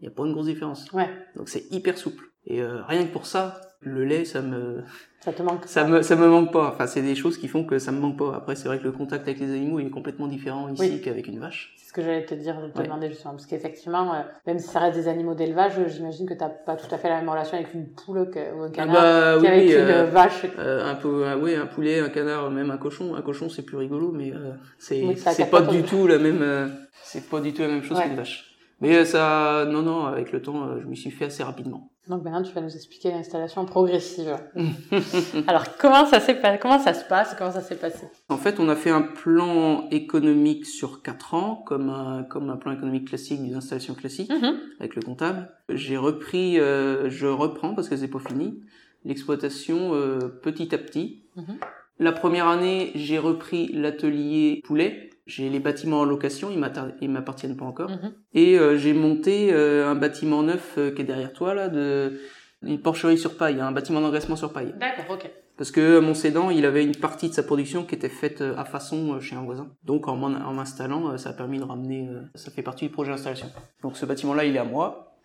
[0.00, 0.90] il n'y a pas une grosse différence.
[0.92, 2.30] Ouais, Donc c'est hyper souple.
[2.46, 4.82] Et euh, rien que pour ça, le lait, ça me,
[5.20, 5.62] ça te manque.
[5.66, 6.68] ça me, ça me manque pas.
[6.68, 8.34] Enfin, c'est des choses qui font que ça me manque pas.
[8.36, 11.00] Après, c'est vrai que le contact avec les animaux il est complètement différent ici Oui.
[11.00, 11.74] qu'avec une vache.
[11.78, 12.84] C'est ce que j'allais te dire, te Ouais.
[12.84, 16.48] demander justement, parce qu'effectivement, euh, même si ça reste des animaux d'élevage, j'imagine que t'as
[16.48, 18.94] pas tout à fait la même relation avec une poule que- ou un Ah canard
[19.02, 20.46] bah oui, qu'avec oui, une euh, vache.
[20.58, 23.14] euh, un peu, un- oui, un poulet, un canard, même un cochon.
[23.14, 26.40] Un cochon, c'est plus rigolo, mais euh, c'est, Oui, c'est pas du tout la même,
[26.42, 26.68] euh,
[27.02, 28.04] c'est pas du tout la même chose Ouais.
[28.04, 28.48] qu'une vache.
[28.80, 31.91] Mais ça, non, non, avec le temps, je m'y suis fait assez rapidement.
[32.08, 34.36] Donc maintenant, tu vas nous expliquer l'installation progressive.
[35.46, 37.34] Alors, comment ça, s'est pas- comment ça se passe?
[37.38, 38.06] Comment ça s'est passé?
[38.28, 42.56] En fait, on a fait un plan économique sur quatre ans, comme un, comme un
[42.56, 44.56] plan économique classique d'une installation classique, Mhm.
[44.80, 45.48] avec le comptable.
[45.68, 48.60] J'ai repris, euh, je reprends parce que c'est pas fini,
[49.04, 51.22] l'exploitation euh, petit à petit.
[51.36, 51.56] Mhm.
[52.00, 55.10] La première année, j'ai repris l'atelier poulet.
[55.26, 57.90] J'ai les bâtiments en location, ils m'appartiennent pas encore.
[57.90, 58.12] Mhm.
[58.34, 62.18] Et euh, j'ai monté euh, un bâtiment neuf euh, qui est derrière toi là, de
[62.62, 64.74] une porcherie sur paille, un bâtiment d'engraissement sur paille.
[64.78, 65.30] D'accord, ok.
[65.56, 68.64] Parce que mon cédant, il avait une partie de sa production qui était faite à
[68.64, 69.68] façon chez un voisin.
[69.84, 73.48] Donc en m'installant, ça a permis de ramener, ça fait partie du projet d'installation.
[73.82, 75.16] Donc ce bâtiment-là, il est à moi.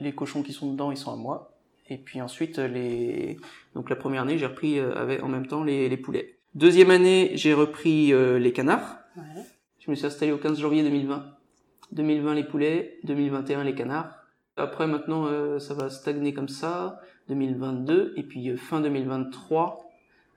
[0.00, 1.56] Les cochons qui sont dedans, ils sont à moi.
[1.88, 3.38] Et puis ensuite, les...
[3.74, 6.38] donc la première année, j'ai repris avec, en même temps les, les poulets.
[6.54, 8.98] Deuxième année, j'ai repris euh, les canards.
[9.16, 9.42] Ouais.
[9.80, 11.24] Je me suis installé au 15 janvier 2020.
[11.92, 14.14] 2020 les poulets, 2021 les canards.
[14.56, 19.78] Après maintenant euh, ça va stagner comme ça, 2022 et puis euh, fin 2023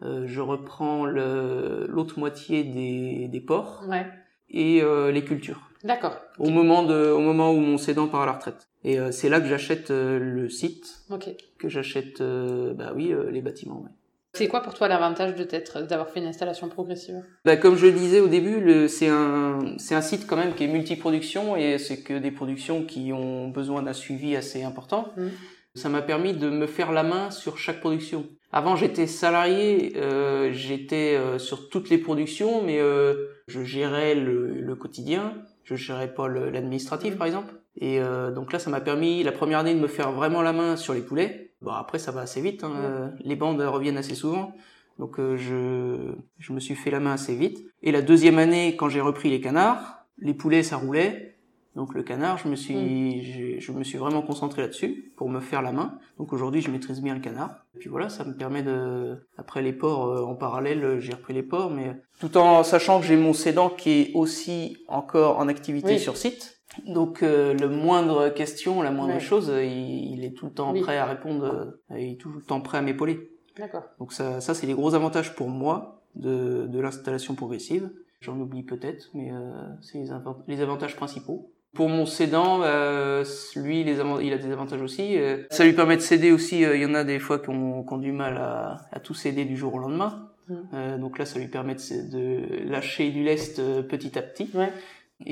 [0.02, 4.06] euh, je reprends l'autre moitié des, des porcs Ouais.
[4.50, 5.62] et les cultures.
[5.84, 6.18] D'accord.
[6.40, 8.68] Au moment de au moment où mon cédant part à la retraite.
[8.84, 11.30] Et c'est là que j'achète le site, Ok.
[11.60, 13.82] que j'achète bah oui les bâtiments.
[13.82, 13.90] ouais.
[14.36, 17.16] C'est quoi pour toi l'avantage de t'être, d'avoir fait une installation progressive?
[17.46, 20.66] Bah, comme je le disais au début, c'est un, c'est un site quand même qui
[20.66, 25.08] est multiproduction et c'est que des productions qui ont besoin d'un suivi assez important.
[25.18, 25.32] Mhm.
[25.76, 28.26] Ça m'a permis de me faire la main sur chaque production.
[28.54, 34.62] Avant, j'étais salarié, euh, j'étais euh, sur toutes les productions, mais euh, je gérais le,
[34.62, 35.34] le quotidien,
[35.66, 37.18] je gérais pas l'administratif Mhm.
[37.18, 37.54] par exemple.
[37.82, 38.00] Et
[38.34, 40.94] donc là, ça m'a permis la première année de me faire vraiment la main sur
[40.94, 41.45] les poulets.
[41.66, 42.64] Bon, après, ça va assez vite.
[42.64, 44.54] hein, euh, Les bandes reviennent assez souvent.
[44.98, 47.60] Donc euh, je, je me suis fait la main assez vite.
[47.84, 51.34] Et la deuxième année, quand j'ai repris les canards, les poulets ça roulait.
[51.76, 55.42] Donc le canard, je me suis, j'ai- je me suis vraiment concentré là-dessus pour me
[55.42, 56.00] faire la main.
[56.18, 57.66] Donc aujourd'hui, je maîtrise bien le canard.
[57.76, 61.34] Et puis voilà, ça me permet de, après les porcs euh, en parallèle, j'ai repris
[61.34, 65.50] les porcs, mais tout en sachant que j'ai mon cédant qui est aussi encore en
[65.50, 66.00] activité Oui.
[66.00, 66.55] sur site.
[66.88, 69.20] Donc euh, le moindre question, la moindre Ouais.
[69.20, 70.82] chose, euh, il, il est tout le temps Oui.
[70.82, 71.46] prêt à répondre,
[71.92, 73.30] euh, il est tout le temps prêt à m'épauler.
[73.58, 73.84] D'accord.
[74.00, 77.90] Donc ça, ça c'est les gros avantages pour moi de, de l'installation progressive.
[78.22, 81.52] J'en oublie peut-être, mais euh, c'est les, avant- les avantages principaux.
[81.74, 83.24] Pour mon cédant, euh,
[83.58, 85.18] lui, les il a des avantages aussi.
[85.18, 86.62] Euh, ça lui permet de céder aussi.
[86.62, 89.14] Il y en a des fois qui ont, qui ont du mal à, à tout
[89.14, 90.30] céder du jour au lendemain.
[90.48, 90.58] Mhm.
[90.74, 94.50] Euh, donc là, ça lui permet de, lâcher du lest euh, petit à petit.
[94.54, 94.72] Ouais.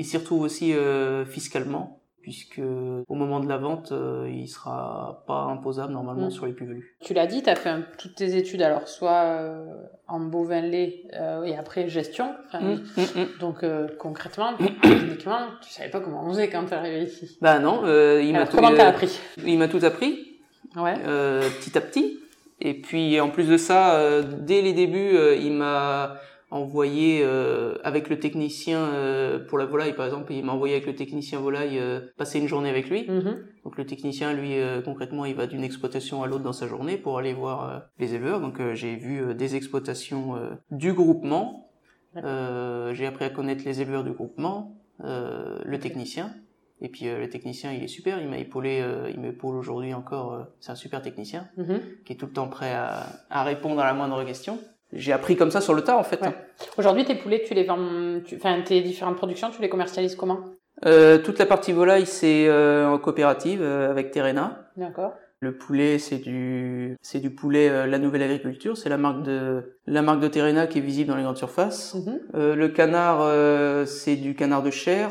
[0.02, 5.42] S'y retrouve aussi euh, fiscalement, puisque au moment de la vente, euh, il sera pas
[5.42, 6.30] imposable normalement Mhm.
[6.30, 6.96] sur les plus-values.
[7.02, 9.66] Tu l'as dit, tu as fait un- toutes tes études, alors soit euh,
[10.08, 12.34] en bovin lait euh, et après gestion.
[12.46, 13.26] Enfin, Mm, mm, mm.
[13.40, 17.36] Donc euh, concrètement, techniquement, tu savais pas comment on faisait quand t'es arrivé ici.
[17.42, 20.38] Bah non, euh, il m'a tout, comment euh, appris il m'a tout appris
[20.76, 20.94] Ouais.
[21.06, 22.18] euh, petit à petit.
[22.60, 26.16] Et puis en plus de ça, euh, dès les débuts, il m'a
[26.54, 30.86] envoyé euh, avec le technicien euh, pour la volaille par exemple, il m'a envoyé avec
[30.86, 33.08] le technicien volaille euh, passer une journée avec lui.
[33.08, 33.36] Mhm.
[33.64, 36.96] Donc le technicien, lui, euh, concrètement, il va d'une exploitation à l'autre dans sa journée
[36.96, 38.40] pour aller voir euh, les éleveurs.
[38.40, 41.70] Donc euh, j'ai vu des exploitations euh, du groupement.
[42.16, 46.32] Euh, j'ai appris à connaître les éleveurs du groupement, euh, le technicien.
[46.80, 48.20] Et puis euh, le technicien, il est super.
[48.20, 50.34] Il m'a épaulé, euh, il m'épaule aujourd'hui encore.
[50.34, 51.80] euh, c'est un super technicien Mhm.
[52.04, 54.58] qui est tout le temps prêt à, à répondre à la moindre question.
[54.94, 56.20] J'ai appris comme ça sur le tas en fait.
[56.22, 56.34] Ouais.
[56.78, 60.40] Aujourd'hui, tes poulets, tu les vends, tu- enfin tes différentes productions, tu les commercialises comment?
[60.86, 64.68] Euh, toute la partie volaille, c'est euh, en coopérative euh, avec Terena.
[64.76, 65.14] D'accord.
[65.40, 68.76] Le poulet, c'est du, c'est du poulet euh, La Nouvelle Agriculture.
[68.76, 71.94] C'est la marque de, la marque de Terena qui est visible dans les grandes surfaces.
[71.94, 72.20] Mhm.
[72.34, 75.10] Euh, le canard, euh, c'est du canard de chair.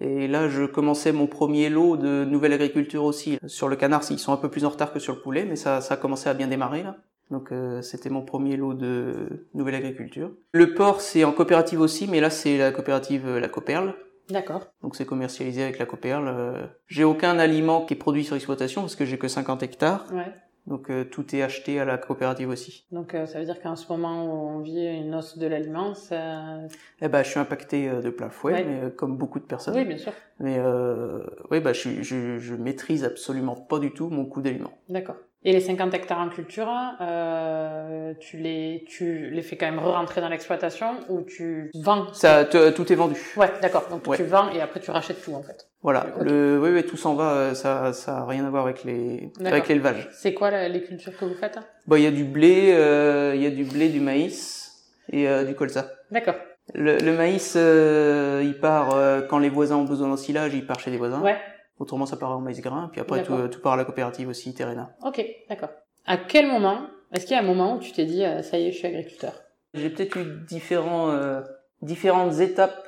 [0.00, 3.38] Et là, je commençais mon premier lot de Nouvelle Agriculture aussi.
[3.46, 5.56] Sur le canard, ils sont un peu plus en retard que sur le poulet, mais
[5.56, 6.96] ça, ça a commencé à bien démarrer là.
[7.30, 10.32] Donc euh, c'était mon premier lot de Nouvelle Agriculture.
[10.52, 13.94] Le porc, c'est en coopérative aussi, mais là, c'est la coopérative euh, La Coperle.
[14.28, 14.66] D'accord.
[14.82, 16.26] Donc c'est commercialisé avec la Coperle.
[16.28, 20.06] Euh, J'ai aucun aliment qui est produit sur exploitation parce que j'ai que 50 hectares.
[20.12, 20.32] Ouais.
[20.66, 22.86] Donc euh, tout est acheté à la coopérative aussi.
[22.92, 25.94] Donc euh, ça veut dire qu'en ce moment où on vit une hausse de l'aliment,
[25.94, 26.58] ça...
[27.00, 28.64] Eh ben je suis impacté euh, de plein fouet, Ouais.
[28.64, 29.74] mais, comme beaucoup de personnes.
[29.74, 30.12] Oui, bien sûr.
[30.38, 34.78] Mais euh, oui, bah je, je, je maîtrise absolument pas du tout mon coût d'aliments.
[34.88, 35.16] D'accord.
[35.42, 36.68] Et les 50 hectares en culture,
[37.00, 42.44] euh, tu les, tu les fais quand même re-rentrer dans l'exploitation ou tu vends Ça,
[42.44, 43.18] tout est vendu.
[43.36, 43.86] Ouais, d'accord.
[43.90, 44.18] Donc Ouais.
[44.18, 45.68] tu vends et après tu rachètes tout en fait.
[45.82, 46.06] Voilà.
[46.20, 47.30] Le, oui, oui, tout s'en va.
[47.32, 50.10] euh, Ça, ça a rien à voir avec les, avec l'élevage.
[50.12, 51.58] C'est quoi la- les cultures que vous faites?
[51.86, 54.72] Bon, il y a du blé, euh, il y a du blé, du maïs
[55.10, 55.86] et euh, du colza.
[56.10, 56.34] D'accord.
[56.74, 60.78] Le, le maïs, euh, il part euh, quand les voisins ont besoin d'ensilage, il part
[60.80, 61.20] chez les voisins.
[61.22, 61.36] Ouais.
[61.80, 62.88] Autrement, ça part en maïs grain.
[62.92, 63.50] Puis après, tout, D'accord.
[63.50, 64.94] tout part à la coopérative aussi, Terrena.
[65.04, 65.70] Ok, d'accord.
[66.06, 68.58] À quel moment, est-ce qu'il y a un moment où tu t'es dit, euh, ça
[68.58, 69.32] y est, je suis agriculteur?
[69.74, 71.40] J'ai peut-être eu différents, euh,
[71.82, 72.86] différentes étapes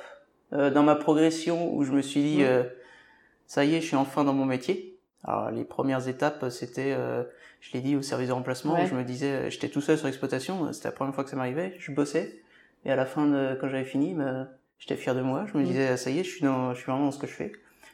[0.53, 2.63] euh, dans ma progression où je me suis dit, euh,
[3.47, 4.99] ça y est, je suis enfin dans mon métier.
[5.23, 7.23] Alors les premières étapes, c'était, euh,
[7.61, 8.83] je l'ai dit, au service de remplacement, Ouais.
[8.83, 11.29] où je me disais, euh, j'étais tout seul sur l'exploitation, c'était la première fois que
[11.31, 12.41] ça m'arrivait, je bossais,
[12.85, 15.63] et à la fin, de, quand j'avais fini, bah, j'étais fier de moi, je me
[15.63, 15.67] Mhm.
[15.67, 17.53] disais, ça y est, je suis, dans, je suis vraiment dans ce que je fais.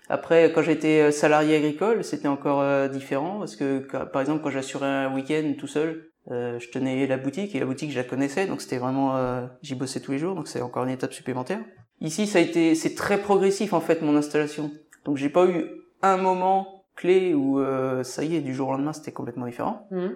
[0.10, 4.50] Après, quand j'étais euh, salarié agricole, c'était encore euh, différent, parce que, par exemple, quand
[4.50, 8.04] j'assurais un week-end tout seul, euh, je tenais la boutique et la boutique je la
[8.04, 11.14] connaissais donc c'était vraiment euh, j'y bossais tous les jours donc c'est encore une étape
[11.14, 11.60] supplémentaire.
[12.02, 14.70] Ici ça a été c'est très progressif en fait mon installation.
[15.06, 15.64] Donc j'ai pas eu
[16.04, 19.88] un moment clé où euh, ça y est du jour au lendemain c'était complètement différent
[19.92, 20.14] Mhm.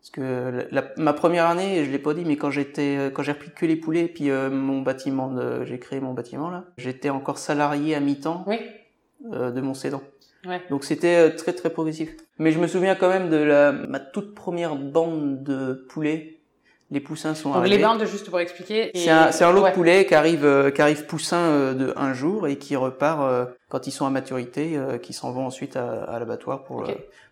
[0.00, 3.22] parce que la, la- ma première année je l'ai pas dit mais quand j'étais quand
[3.22, 6.64] j'ai repris que les poulets puis euh, mon bâtiment de j'ai créé mon bâtiment là,
[6.76, 8.58] j'étais encore salarié à mi-temps Oui.
[9.32, 10.02] Euh, de mon cédant.
[10.46, 10.60] Ouais.
[10.70, 12.10] Donc c'était euh, très très progressif.
[12.38, 16.40] Mais je me souviens quand même de la ma toute première bande de poulets.
[16.90, 17.78] Les poussins sont Donc arrivés.
[17.78, 18.90] les bandes, juste pour expliquer.
[18.94, 19.70] C'est un, un lot Ouais.
[19.70, 23.86] de poulets qui arrive, euh, qui arrive poussin de un jour et qui repart quand
[23.86, 26.84] ils sont à maturité, qui s'en vont ensuite à, à l'abattoir pour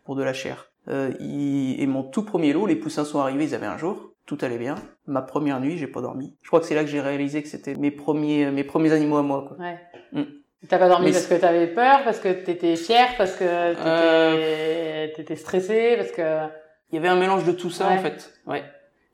[0.05, 0.69] pour de la chair.
[0.89, 4.11] Euh, il- et mon tout premier lot, les poussins sont arrivés, ils avaient un jour,
[4.27, 4.75] tout allait bien.
[5.07, 6.35] Ma première nuit, j'ai pas dormi.
[6.43, 9.19] Je crois que c'est là que j'ai réalisé que c'était mes premiers mes premiers animaux
[9.19, 9.45] à moi.
[9.47, 9.59] Quoi.
[9.65, 9.79] Ouais.
[10.13, 10.23] Mm.
[10.69, 13.83] T'as pas dormi Mais parce que t'avais peur, parce que t'étais fier, parce que t'étais
[13.87, 15.09] Euh.
[15.17, 16.47] t'étais stressé, parce que...
[16.91, 17.95] Il y avait un mélange de tout ça Ouais.
[17.95, 18.33] en fait.
[18.47, 18.63] Ouais.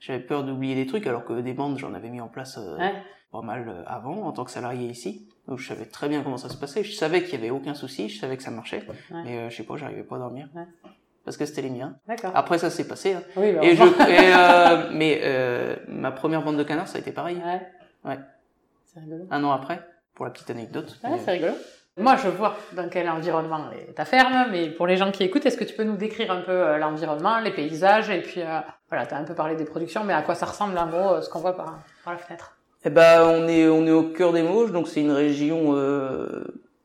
[0.00, 2.76] J'avais peur d'oublier des trucs alors que des bandes j'en avais mis en place euh,
[2.76, 2.92] Ouais.
[3.32, 5.28] pas mal euh, avant en tant que salarié ici.
[5.46, 6.84] Donc je savais très bien comment ça se passait.
[6.84, 8.82] Je savais qu'il y avait aucun souci, je savais que ça marchait.
[8.88, 9.22] Ouais.
[9.24, 10.48] Mais euh, je sais pas, j'arrivais pas à dormir.
[11.24, 11.96] Parce que c'était les miens.
[12.06, 12.32] D'accord.
[12.34, 13.14] Après ça s'est passé.
[13.14, 13.22] hein.
[13.36, 13.86] Oui, bah, Et je, et,
[14.86, 17.36] euh, mais euh, ma première bande de canards ça a été pareil.
[17.36, 18.10] Ouais.
[18.10, 18.18] Ouais.
[18.86, 19.24] C'est rigolo.
[19.30, 19.80] Un an après,
[20.18, 20.98] pour la petite anecdote.
[21.02, 21.54] Ouais, Mais, c'est rigolo.
[21.96, 25.46] Moi, je vois dans quel environnement est ta ferme, mais pour les gens qui écoutent,
[25.46, 28.58] est-ce que tu peux nous décrire un peu euh, l'environnement, les paysages, et puis, euh,
[28.88, 31.22] voilà, t'as un peu parlé des productions, mais à quoi ça ressemble en gros, euh,
[31.22, 32.56] ce qu'on voit par, par la fenêtre?
[32.84, 36.44] Eh ben, on est on est au cœur des Mauges, donc c'est une région euh,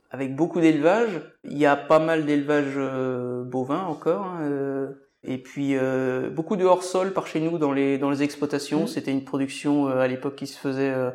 [0.10, 1.22] avec beaucoup d'élevage.
[1.44, 4.88] Il y a pas mal d'élevage euh, bovin encore, hein, euh,
[5.24, 8.82] et puis euh, beaucoup de hors sol par chez nous dans les dans les exploitations.
[8.82, 8.88] Mhm.
[8.88, 11.12] C'était une production euh, à l'époque qui se faisait euh,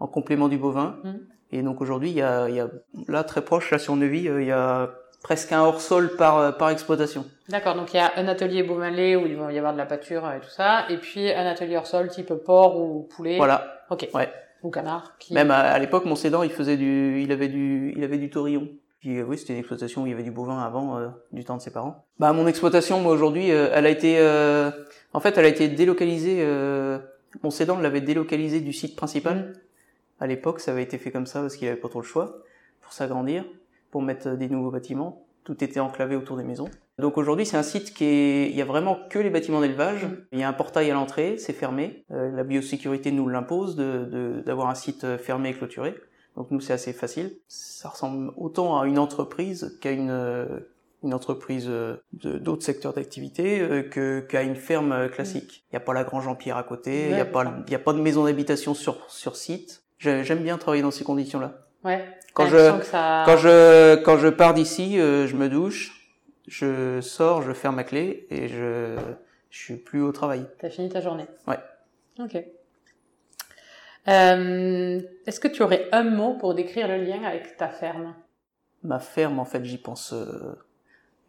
[0.00, 0.96] en complément du bovin.
[1.04, 1.20] Mhm.
[1.54, 2.68] Et donc aujourd'hui, il y a il y a
[3.06, 4.90] là très proche là sur euh, il y a
[5.22, 7.24] presque un hors sol par euh, par exploitation.
[7.48, 9.86] D'accord, donc il y a un atelier Beaumalet où il va y avoir de la
[9.86, 13.36] pâture et tout ça, et puis un atelier hors sol type porc ou poulet.
[13.36, 13.84] Voilà.
[13.88, 14.08] Ok.
[14.12, 14.28] Ouais.
[14.64, 15.16] Ou canard.
[15.20, 15.32] Qui...
[15.32, 18.30] Même à, à l'époque, mon cédant, il faisait du, il avait du, il avait du
[18.30, 18.68] taurillon.
[18.98, 21.44] Puis euh, oui, c'était une exploitation où il y avait du bovin avant, euh, du
[21.44, 22.04] temps de ses parents.
[22.18, 24.72] Bah mon exploitation, moi aujourd'hui, euh, elle a été, euh,
[25.12, 26.38] en fait, elle a été délocalisée.
[26.40, 26.98] Euh,
[27.42, 29.36] mon cédant l'avait délocalisée du site principal.
[29.36, 29.52] Mhm.
[30.20, 32.38] À l'époque, ça avait été fait comme ça parce qu'il avait pas trop le choix
[32.80, 33.44] pour s'agrandir,
[33.90, 35.26] pour mettre des nouveaux bâtiments.
[35.44, 36.70] Tout était enclavé autour des maisons.
[36.98, 40.04] Donc aujourd'hui, c'est un site qui est, il y a vraiment que les bâtiments d'élevage.
[40.04, 40.24] Mhm.
[40.32, 42.04] Il y a un portail à l'entrée, c'est fermé.
[42.12, 45.94] Euh, la biosécurité nous l'impose de, de- d'avoir un site euh, fermé et clôturé.
[46.36, 47.36] Donc nous, c'est assez facile.
[47.48, 50.46] Ça ressemble autant à une entreprise qu'à une, euh,
[51.02, 51.98] une entreprise de-
[52.38, 55.64] d'autres secteurs d'activité euh, que qu'à une ferme classique.
[55.70, 57.44] Il n'y a pas la grange en pierre à côté, il Ouais, n'y a pas,
[57.68, 59.83] y a pas de maison d'habitation sur sur site.
[59.98, 61.66] J'ai- J'aime bien travailler dans ces conditions-là.
[61.84, 62.04] Ouais.
[62.34, 63.22] Quand je- ça...
[63.26, 66.10] Quand je quand je pars d'ici, euh, je me douche,
[66.48, 68.96] je sors, je ferme ma clé et je
[69.50, 70.46] je suis plus au travail.
[70.58, 71.26] T'as fini ta journée.
[71.46, 71.58] Ouais.
[72.18, 72.36] Ok.
[74.08, 78.14] Euh, Est-ce que tu aurais un mot pour décrire le lien avec ta ferme?
[78.82, 80.54] Ma ferme, en fait, j'y pense, euh,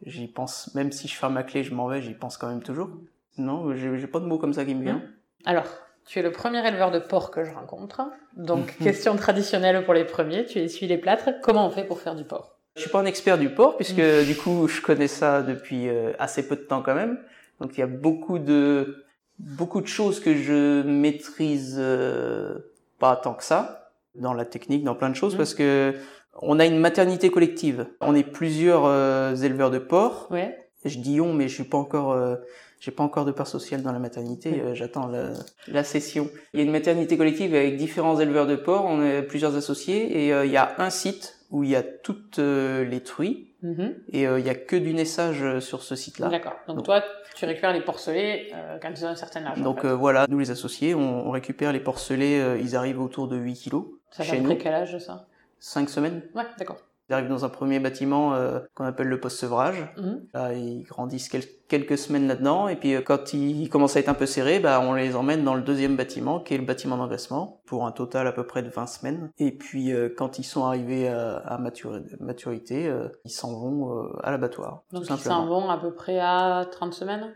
[0.04, 0.74] j'y pense.
[0.74, 2.90] Même si je ferme ma clé, je m'en vais, j'y pense quand même toujours.
[3.38, 5.02] Non, j'ai pas de mots comme ça qui me vient.
[5.44, 5.66] Alors,
[6.06, 8.02] tu es le premier éleveur de porc que je rencontre.
[8.36, 11.30] Donc, question traditionnelle pour les premiers, tu essuies les plâtres.
[11.42, 12.52] Comment on fait pour faire du porc?
[12.76, 16.12] Je suis pas un expert du porc puisque du coup, je connais ça depuis euh,
[16.18, 17.18] assez peu de temps quand même.
[17.60, 19.04] Donc il y a beaucoup de
[19.38, 22.58] beaucoup de choses que je maîtrise euh,
[22.98, 25.38] pas tant que ça dans la technique, dans plein de choses Mhm.
[25.38, 25.94] parce que
[26.42, 27.86] on a une maternité collective.
[28.02, 30.28] On est plusieurs euh, éleveurs de porc.
[30.30, 30.68] Ouais.
[30.84, 32.36] Je dis on, mais je suis pas encore, euh,
[32.80, 34.60] j'ai pas encore de part sociale dans la maternité.
[34.60, 35.30] Euh, J'attends la,
[35.68, 36.28] la session.
[36.52, 38.84] Il y a une maternité collective avec différents éleveurs de porc.
[38.84, 41.82] On est plusieurs associés et euh, il y a un site où il y a
[41.82, 43.94] toutes euh, les truies Mhm.
[44.12, 46.28] et il y a que du naissage sur ce site-là.
[46.28, 46.52] D'accord.
[46.68, 47.02] Donc, Donc- toi,
[47.34, 48.50] tu récupères les porcelets
[48.82, 49.58] quand ils ont un certain âge.
[49.58, 49.92] en Donc fait.
[49.94, 53.86] voilà, nous les associés, on, on récupère les porcelets, ils arrivent autour de 8 kilos,
[54.10, 55.26] ça fait quel âge ça?
[55.58, 56.20] 5 semaines.
[56.34, 56.76] Ouais, d'accord.
[57.08, 59.76] Ils arrivent dans un premier bâtiment euh, qu'on appelle le poste sevrage.
[59.96, 60.22] Mhm.
[60.34, 62.66] Là, ils grandissent quel- quelques semaines là-dedans.
[62.66, 65.44] Et puis, euh, quand ils commencent à être un peu serrés, bah, on les emmène
[65.44, 68.64] dans le deuxième bâtiment, qui est le bâtiment d'engraissement, pour un total à peu près
[68.64, 69.30] de 20 semaines.
[69.38, 74.02] Et puis, euh, quand ils sont arrivés à, à maturi- maturité, euh, ils s'en vont
[74.02, 74.82] euh, à l'abattoir.
[74.92, 77.32] Donc ils s'en vont à peu près à 30 semaines?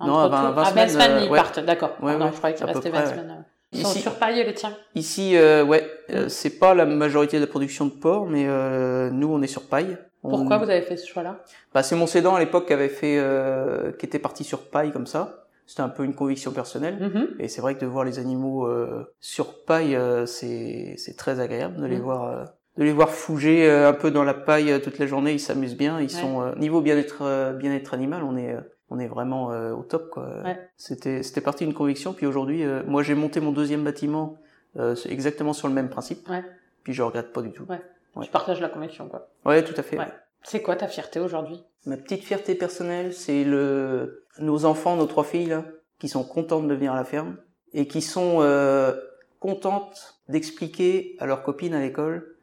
[0.00, 1.38] Non, à 20 tout- 20 à 20 semaines, semaines, ils ouais.
[1.38, 1.92] partent, d'accord.
[2.02, 3.14] Ouais, ouais, je croyais qu'il à peu restait près, 20 ouais.
[3.14, 3.44] semaines.
[3.74, 4.76] Sont Ici- surpaillés les tiens.
[4.94, 9.10] Ici, euh, ouais, euh, c'est pas la majorité de la production de porc, mais euh,
[9.10, 9.98] nous, on est sur paille.
[10.22, 11.40] On- Pourquoi vous avez fait ce choix-là?
[11.74, 14.92] Bah, c'est mon cédant à l'époque qui avait fait, euh, qui était parti sur paille
[14.92, 15.46] comme ça.
[15.66, 16.98] C'était un peu une conviction personnelle.
[17.00, 17.28] Mhm.
[17.40, 21.40] Et c'est vrai que de voir les animaux euh, sur paille, euh, c'est c'est très
[21.40, 22.02] agréable de les Mhm.
[22.02, 22.24] voir.
[22.24, 22.44] euh,
[22.76, 25.76] de les voir fouger euh, un peu dans la paille toute la journée, ils s'amusent
[25.76, 26.08] bien, ils Ouais.
[26.08, 28.60] sont euh, niveau bien-être euh, bien-être animal, on est euh,
[28.90, 30.42] on est vraiment euh, au top quoi.
[30.44, 30.58] Ouais.
[30.76, 34.38] C'était c'était parti d'une conviction puis aujourd'hui euh, moi j'ai monté mon deuxième bâtiment
[34.76, 36.28] euh, exactement sur le même principe.
[36.28, 36.42] Ouais.
[36.82, 37.64] Puis je regrette pas du tout.
[37.68, 37.80] Ouais.
[38.16, 38.24] Ouais.
[38.24, 39.28] Tu partages la conviction, quoi.
[39.44, 39.98] Ouais, tout à fait.
[39.98, 40.06] Ouais.
[40.42, 41.64] C'est quoi ta fierté aujourd'hui?
[41.86, 45.64] Ma petite fierté personnelle, c'est le nos enfants, nos trois filles là,
[45.98, 47.36] qui sont contentes de venir à la ferme
[47.72, 48.94] et qui sont euh,
[49.40, 52.33] contentes d'expliquer à leurs copines à l'école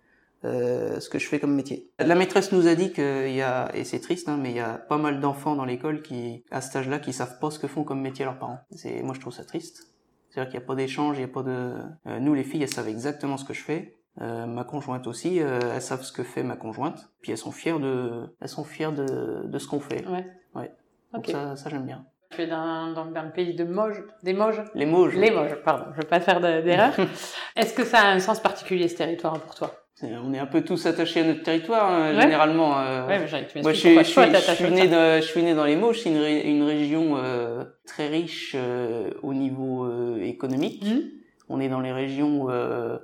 [0.46, 1.90] euh, ce que je fais comme métier.
[2.00, 4.60] La maîtresse nous a dit qu'il y a, et c'est triste, hein, mais il y
[4.60, 7.68] a pas mal d'enfants dans l'école qui, à cet âge-là, qui savent pas ce que
[7.68, 8.60] font comme métier leurs parents.
[8.72, 9.88] C'est, moi, je trouve ça triste.
[10.30, 11.76] C'est-à-dire qu'il n'y a pas d'échange, il n'y a pas de.
[12.08, 13.98] Euh, nous, les filles, elles savent exactement ce que je fais.
[14.22, 17.10] Euh, ma conjointe aussi, euh, elles savent ce que fait ma conjointe.
[17.22, 20.06] Puis elles sont fières de, elles sont fières de, de ce qu'on fait.
[20.08, 20.26] Ouais.
[20.56, 20.72] Ouais.
[21.14, 22.06] Donc ça, ça j'aime bien.
[22.30, 25.86] Tu es dans, dans le pays de Moges, des Moges Les je- Les Moges, pardon,
[25.92, 26.94] je veux pas faire de- d'erreur.
[27.58, 29.74] Est-ce que ça a un sens particulier ce territoire pour toi?
[30.04, 32.22] On est un peu tous attachés à notre territoire, hein, Ouais.
[32.22, 32.80] généralement.
[32.80, 35.44] euh, Ouais, mais tu Moi, je suis, je, suis, je, suis né dans, je suis
[35.44, 39.86] né dans les Mauges, c'est une, ré- une région euh, très riche euh, au niveau
[39.86, 40.84] euh, économique.
[40.86, 41.04] Mhm.
[41.50, 42.98] On est dans les régions, euh,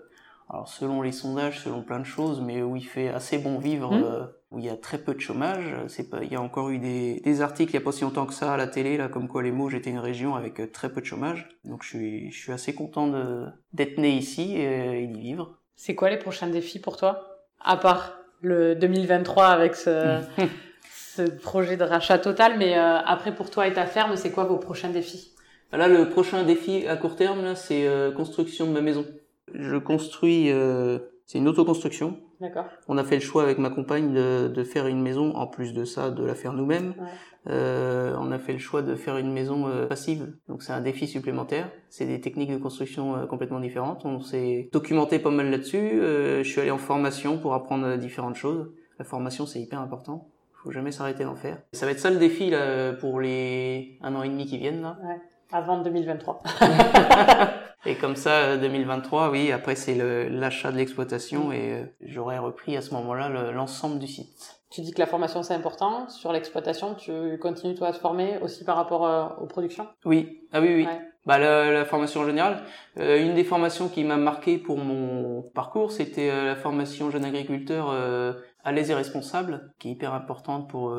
[0.49, 3.93] alors selon les sondages, selon plein de choses, mais où il fait assez bon vivre,
[3.93, 5.75] euh, où il y a très peu de chômage.
[5.89, 8.03] C'est pas, il y a encore eu des, des articles il y a pas si
[8.03, 10.61] longtemps que ça à la télé, là, comme quoi les Mauges étaient une région avec
[10.61, 11.49] euh, très peu de chômage.
[11.65, 15.59] Donc je suis, je suis assez content de d'être né ici et, et d'y vivre.
[15.77, 17.45] C'est quoi les prochains défis pour toi?
[17.63, 20.19] À part le 2023 avec ce,
[20.91, 24.43] ce projet de rachat total, mais euh, après pour toi et ta ferme, c'est quoi
[24.43, 25.31] vos prochains défis?
[25.71, 29.05] Là, le prochain défi à court terme, c'est euh, construction de ma maison.
[29.53, 32.19] Je construis, euh, c'est une autoconstruction.
[32.41, 35.45] D'accord On a fait le choix avec ma compagne de, de faire une maison, en
[35.45, 36.93] plus de ça, de la faire nous-mêmes.
[36.97, 37.05] Ouais.
[37.49, 40.81] Euh, on a fait le choix de faire une maison euh, passive, donc c'est un
[40.81, 41.69] défi supplémentaire.
[41.89, 44.03] C'est des techniques de construction euh, complètement différentes.
[44.05, 45.77] On s'est documenté pas mal là-dessus.
[46.01, 48.69] Euh, je suis allé en formation pour apprendre différentes choses.
[48.99, 50.27] La formation, c'est hyper important.
[50.63, 51.59] Faut jamais s'arrêter d'en faire.
[51.71, 54.81] Ça va être ça le défi là, pour les un an et demi qui viennent
[54.81, 54.97] là.
[55.51, 56.43] Avant 2023.
[57.85, 62.75] Et comme ça, euh, 2023, oui, après c'est le- l'achat de l'exploitation et j'aurais repris
[62.75, 64.56] à ce moment-là le- l'ensemble du site.
[64.69, 66.09] Tu dis que la formation c'est important.
[66.09, 69.87] Sur l'exploitation, tu continues toi à te former aussi par rapport euh, aux productions?
[70.05, 70.85] Oui, ah oui, oui.
[70.85, 71.01] Ouais.
[71.25, 72.63] Bah, la, la formation en général,
[72.99, 77.25] euh, une des formations qui m'a marqué pour mon parcours, c'était euh, la formation jeune
[77.25, 77.89] agriculteur
[78.63, 80.93] à l'aise et responsable, qui est hyper importante pour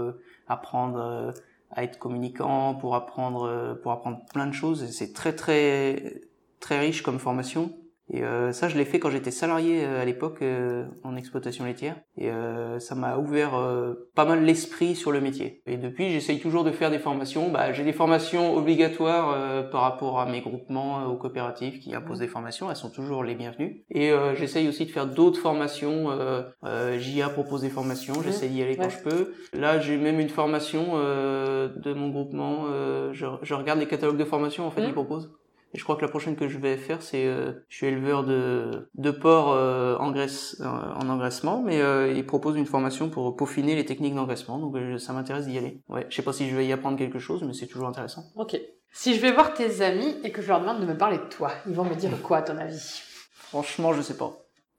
[0.46, 1.34] apprendre
[1.70, 4.86] à être communicant, pour apprendre, pour apprendre plein de choses.
[4.86, 6.22] C'est très très
[6.60, 7.70] très riche comme formation.
[8.10, 11.64] Et euh, ça, je l'ai fait quand j'étais salarié euh, à l'époque euh, en exploitation
[11.66, 11.96] laitière.
[12.16, 15.62] Et euh, ça m'a ouvert euh, pas mal l'esprit sur le métier.
[15.66, 17.50] Et depuis, j'essaye toujours de faire des formations.
[17.50, 21.94] Bah, j'ai des formations obligatoires euh, par rapport à mes groupements, euh, aux coopératives qui
[21.94, 22.70] imposent des formations.
[22.70, 23.84] Elles sont toujours les bienvenues.
[23.90, 26.10] Et euh, j'essaye aussi de faire d'autres formations.
[26.10, 28.14] Euh, euh, JA propose des formations.
[28.22, 28.90] J'essaie d'y aller quand Ouais.
[28.90, 29.34] je peux.
[29.52, 32.64] Là, j'ai même une formation euh, de mon groupement.
[32.70, 34.86] Euh, je, je regarde les catalogues de formation en fait Mhm.
[34.86, 35.30] qu'ils proposent.
[35.74, 38.24] Et je crois que la prochaine que je vais faire, c'est, euh, je suis éleveur
[38.24, 43.10] de, de porc euh, en, graisse, euh, en engraissement, mais euh, ils proposent une formation
[43.10, 45.82] pour peaufiner les techniques d'engraissement, donc euh, ça m'intéresse d'y aller.
[45.90, 48.24] Ouais, je sais pas si je vais y apprendre quelque chose, mais c'est toujours intéressant.
[48.34, 48.58] Ok.
[48.92, 51.28] Si je vais voir tes amis et que je leur demande de me parler de
[51.28, 53.02] toi, ils vont me dire quoi à ton avis?
[53.34, 54.32] Franchement, je sais pas.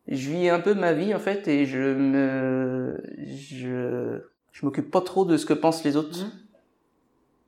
[0.08, 4.19] Je vis un peu ma vie en fait, et je me, je,
[4.52, 6.17] je m'occupe pas trop de ce que pensent les autres.
[6.19, 6.32] Mhm.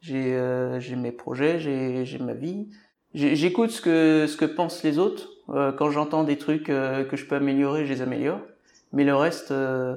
[0.01, 2.69] J'ai, j'ai mes projets, j'ai, j'ai ma vie.
[3.13, 5.30] J'écoute ce que ce que pensent les autres.
[5.50, 8.39] Euh, quand j'entends des trucs euh, que je peux améliorer, je les améliore.
[8.93, 9.95] Mais le reste, euh,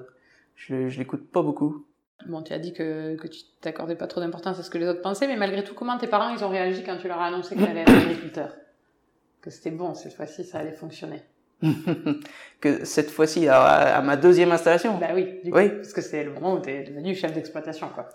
[0.57, 1.85] je, je l'écoute pas beaucoup.
[2.27, 4.89] Bon, tu as dit que, que tu t'accordais pas trop d'importance à ce que les
[4.89, 7.27] autres pensaient, mais malgré tout, comment tes parents ils ont réagi quand tu leur as
[7.27, 8.57] annoncé que tu allais être agriculteur?
[9.43, 11.23] Que c'était bon, cette fois-ci, ça allait fonctionner.
[12.61, 13.63] que cette fois-ci, à,
[13.97, 14.97] à ma deuxième installation.
[14.99, 15.69] Bah oui, du Oui.
[15.71, 18.09] coup, parce que c'est le moment où tu es devenu chef d'exploitation, quoi.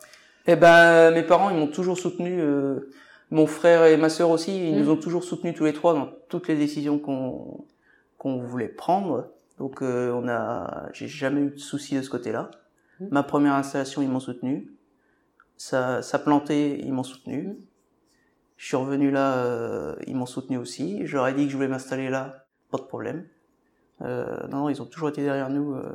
[0.48, 2.40] Eh ben, mes parents, ils m'ont toujours soutenu.
[2.42, 2.90] euh,
[3.32, 6.10] mon frère et ma sœur aussi, ils nous ont toujours soutenus tous les trois dans
[6.30, 7.66] toutes les décisions qu'on
[8.18, 9.30] qu'on voulait prendre.
[9.58, 12.52] Donc euh, on a, j'ai jamais eu de soucis de ce côté-là.
[13.00, 13.10] Mhm.
[13.12, 14.72] Ma première installation, ils m'ont soutenu.
[15.58, 17.44] Ça, ça plantait, ils m'ont soutenu.
[17.44, 17.58] Mhm.
[18.58, 21.02] Je suis revenu là, euh, ils m'ont soutenu aussi.
[21.02, 23.26] Ai dit que je voulais m'installer là, pas de problème.
[24.02, 25.92] Euh, non, non, ils ont toujours été derrière nous, euh,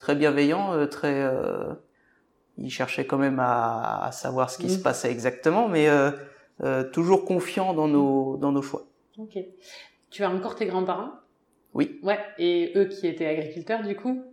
[0.00, 1.22] très bienveillants, euh, très.
[1.22, 1.74] euh,
[2.56, 5.88] ils cherchaient quand même à, à savoir ce qui se passait exactement, mais
[6.92, 8.86] toujours confiants dans nos dans nos choix.
[9.18, 9.38] Ok.
[10.10, 11.12] Tu as encore tes grands-parents?
[11.74, 12.00] Oui.
[12.02, 12.18] Ouais.
[12.38, 14.24] Et eux qui étaient agriculteurs, du coup,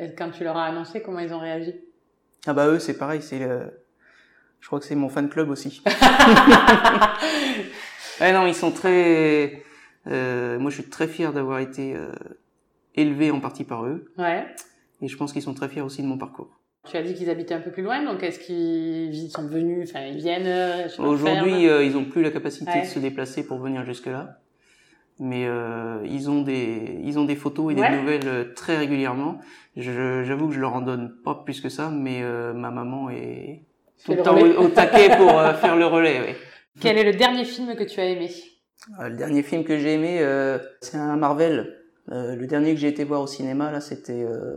[0.00, 1.74] euh, quand tu leur as annoncé, comment ils ont réagi?
[2.46, 3.70] Ah bah eux, c'est pareil, c'est le...
[4.60, 5.82] Je crois que c'est mon fan club aussi.
[8.20, 9.62] ouais, non, ils sont très...
[10.06, 12.12] euh, moi, je suis très fier d'avoir été euh,
[12.94, 14.12] élevé en partie par eux.
[14.18, 14.46] Ouais.
[15.00, 16.59] Et je pense qu'ils sont très fiers aussi de mon parcours.
[16.88, 20.06] Tu as dit qu'ils habitaient un peu plus loin, donc est-ce qu'ils sont venus, enfin
[20.06, 22.80] ils viennent euh, Aujourd'hui, euh, ils ont plus la capacité Ouais.
[22.82, 24.38] de se déplacer pour venir jusque-là.
[25.18, 27.94] Mais euh, ils ont des ils ont des photos et des Ouais.
[28.00, 29.38] nouvelles très régulièrement.
[29.76, 33.62] J'avoue que je leur en donne pas plus que ça, mais euh, ma maman est
[34.02, 36.20] tout le le temps au, au taquet pour euh, faire le relais.
[36.28, 36.34] Oui.
[36.80, 38.30] Quel est le dernier film que tu as aimé?
[38.98, 41.76] Euh, le dernier film que j'ai aimé, euh, c'est un Marvel.
[42.10, 44.56] Euh, le dernier que j'ai été voir au cinéma, là, c'était euh,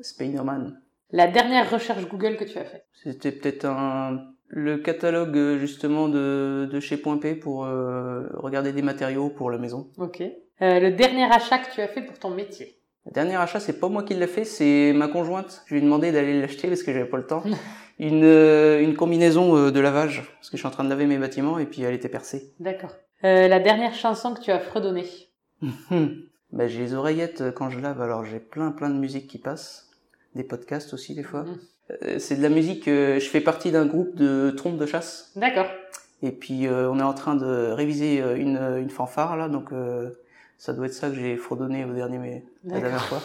[0.00, 0.80] Spider-Man.
[1.10, 6.08] La dernière recherche Google que tu as faite C'était peut-être un le catalogue euh, justement
[6.08, 9.90] de, de chez Point P pour euh, regarder des matériaux pour la maison.
[9.98, 10.22] Ok.
[10.62, 13.80] Euh, le dernier achat que tu as fait pour ton métier Le dernier achat, c'est
[13.80, 15.62] pas moi qui l'ai fait, c'est ma conjointe.
[15.66, 17.42] Je lui ai demandé d'aller l'acheter parce que j'avais pas le temps.
[18.00, 21.06] Une, euh, une combinaison euh, de lavage parce que je suis en train de laver
[21.06, 22.52] mes bâtiments et puis elle était percée.
[22.58, 22.90] D'accord.
[23.22, 25.06] Euh, la dernière chanson que tu as fredonnée
[26.52, 29.83] bah, j'ai les oreillettes quand je lave, alors j'ai plein plein de musique qui passe,
[30.34, 31.44] des podcasts aussi des fois.
[31.44, 31.58] Mhm.
[32.02, 32.88] Euh, c'est de la musique.
[32.88, 35.66] euh, je fais partie d'un groupe de trompes de chasse D'accord.
[36.22, 40.10] et puis euh, on est en train de réviser une, une fanfare là, donc euh,
[40.56, 43.20] ça doit être ça que j'ai fredonné au dernier mais la dernière fois.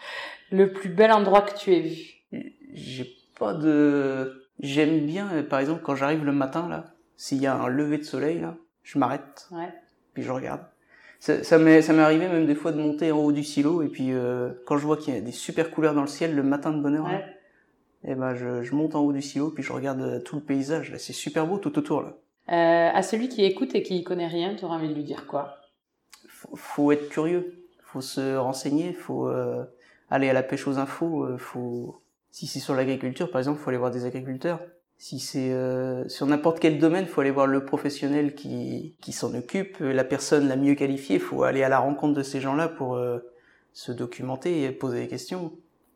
[0.50, 2.42] Le plus bel endroit que tu aies vu
[2.74, 3.08] J'ai
[3.38, 4.44] pas de.
[4.60, 8.02] J'aime bien, par exemple, quand j'arrive le matin là, s'il y a un lever de
[8.04, 9.72] soleil là, je m'arrête Ouais.
[10.12, 10.60] puis je regarde.
[11.22, 13.82] Ça, ça m'est ça m'est arrivé même des fois de monter en haut du silo
[13.82, 16.34] et puis euh, quand je vois qu'il y a des super couleurs dans le ciel
[16.34, 17.22] le matin de bonne heure, là,
[18.02, 20.42] et ben je, je monte en haut du silo puis je regarde euh, tout le
[20.42, 22.16] paysage là, c'est super beau tout autour là.
[22.48, 25.28] Euh, à celui qui écoute et qui connaît rien, tu auras envie de lui dire
[25.28, 25.58] quoi?
[26.26, 29.62] Faut, faut être curieux, faut se renseigner, faut euh,
[30.10, 32.02] aller à la pêche aux infos, faut
[32.32, 34.58] si c'est sur l'agriculture par exemple, faut aller voir des agriculteurs.
[35.02, 39.34] Si c'est euh, sur n'importe quel domaine, faut aller voir le professionnel qui qui s'en
[39.34, 42.94] occupe, la personne la mieux qualifiée, faut aller à la rencontre de ces gens-là pour
[42.94, 43.18] euh,
[43.72, 45.54] se documenter et poser des questions.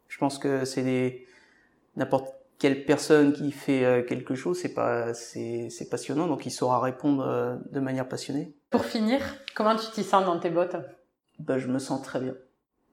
[0.09, 1.25] Je pense que c'est des
[1.95, 6.51] n'importe quelle personne qui fait euh, quelque chose, c'est pas c'est c'est passionnant donc il
[6.51, 8.57] saura répondre euh, de manière passionnée.
[8.71, 9.21] Pour finir,
[9.55, 10.75] comment tu t'y sens dans tes bottes?
[11.39, 12.35] Bah, je me sens très bien.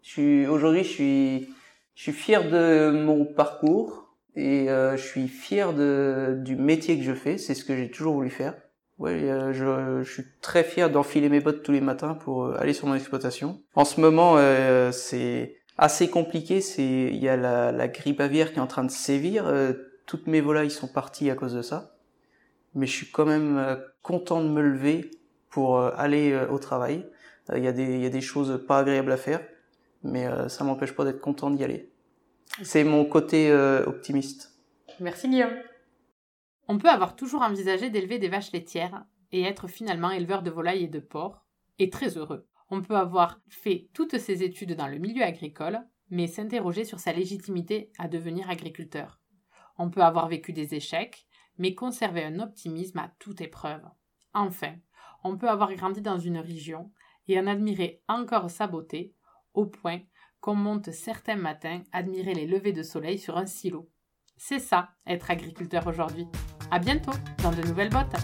[0.03, 1.49] Je suis aujourd'hui, je suis,
[1.95, 4.03] je suis fier de mon parcours
[4.36, 7.38] et euh, je suis fier de du métier que je fais.
[7.38, 8.56] C'est ce que j'ai toujours voulu faire.
[9.00, 12.58] Ouais, euh, je, je suis très fier d'enfiler mes bottes tous les matins pour euh,
[12.60, 13.60] aller sur mon exploitation.
[13.76, 16.62] En ce moment, euh, c'est assez compliqué.
[16.62, 19.52] C'est il y a la, la grippe aviaire qui est en train de sévir.
[20.06, 21.96] Toutes mes volailles sont parties à cause de ça.
[22.76, 25.12] Mais je suis quand même content de me lever
[25.50, 27.06] pour aller au travail.
[27.56, 29.42] Il y, a des- il y a des choses pas agréables à faire,
[30.04, 31.90] mais ça m'empêche pas d'être content d'y aller.
[32.62, 34.54] C'est mon côté euh, optimiste.
[34.99, 35.58] Merci Guillaume.
[36.68, 40.84] On peut avoir toujours envisagé d'élever des vaches laitières et être finalement éleveur de volailles
[40.84, 41.43] et de porcs,
[41.80, 42.47] et très heureux.
[42.70, 47.12] On peut avoir fait toutes ses études dans le milieu agricole, mais s'interroger sur sa
[47.12, 49.20] légitimité à devenir agriculteur.
[49.78, 51.26] On peut avoir vécu des échecs,
[51.58, 53.84] mais conserver un optimisme à toute épreuve.
[54.34, 54.76] Enfin,
[55.24, 56.91] on peut avoir grandi dans une région
[57.28, 59.16] et en admirer encore sa beauté,
[59.54, 60.01] au point
[60.44, 63.89] qu'on monte certains matins admirer les levées de soleil sur un silo.
[64.36, 66.28] C'est ça, être agriculteur aujourd'hui.
[66.70, 68.18] À bientôt dans de nouvelles bottes.